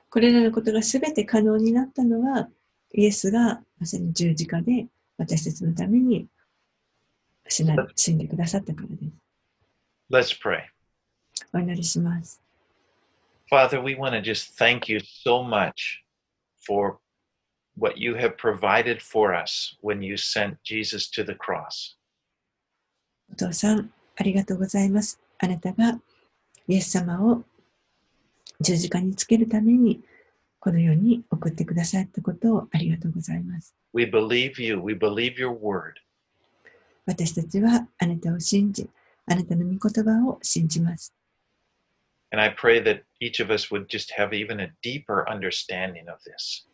[0.10, 2.50] これらのことがすべて可能になったのは、
[2.94, 6.28] イエスがまさに十字架で私たちのために
[7.48, 10.36] 死な死んでくださったからです。
[10.36, 10.64] Let's pray.
[11.54, 12.42] お祈りします。
[13.52, 16.04] Father, we want to just thank you so much
[16.66, 17.00] for
[17.76, 21.96] what you have provided for us when you sent Jesus to the cross.
[23.33, 25.21] お父さん、ありがとうございます。
[25.39, 26.01] あなたが
[26.69, 27.43] イエス様を
[28.61, 30.03] 十字架につけるために、
[30.61, 33.75] この世に送ってくださったことをありがとうございます。
[33.93, 34.81] We believe you.
[34.81, 35.95] We believe your word.
[37.07, 38.89] 私たちはあなたを信じ、
[39.27, 41.13] あなたの御言葉を信じます。
[42.31, 46.67] And I pray that each of us would just have even a deeper understanding of this.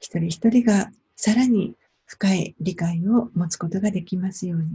[0.00, 1.74] 一人一人がさらに
[2.06, 4.66] 深い理解を持つことができますように。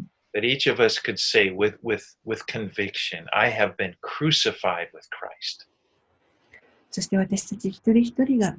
[6.91, 8.55] そして私たち一人一人が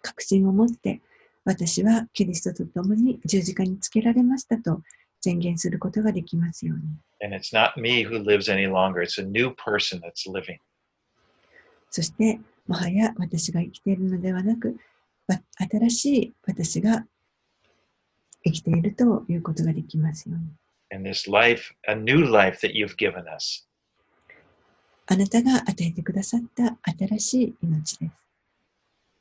[0.00, 1.00] 確信を持って
[1.44, 4.82] 私はキリストと共に十字架につけられましたと
[5.20, 6.82] 宣言することができますように。
[11.90, 14.76] そしてもはや私が生きているのではなく
[15.56, 17.06] 新しい私が
[18.44, 20.44] 生きているということができますように。
[20.94, 23.66] And this life, a new life that you've given us.
[25.06, 28.12] あなたが与えてくださった新しい命です。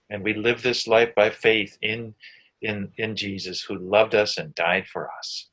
[0.09, 2.13] And we live this life by faith in,
[2.61, 5.49] in, in Jesus who loved us and died for us.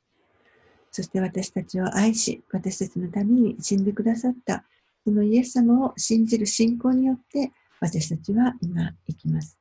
[0.91, 4.65] そして私たちを愛し、私たちのために死んでくださった、
[5.05, 9.57] そのイエス様を信じる信仰によって、私たちは今生きます。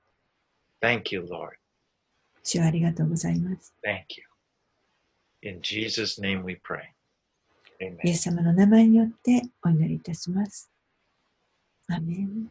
[0.83, 1.51] Thank you, Lord.
[2.49, 3.75] 主をありがとうございます。
[3.85, 4.25] Thank you.
[5.43, 6.81] In Jesus' name we pray.
[7.81, 10.71] イエ.ス様の名前によってお祈りいたします。
[11.89, 12.51] アーメン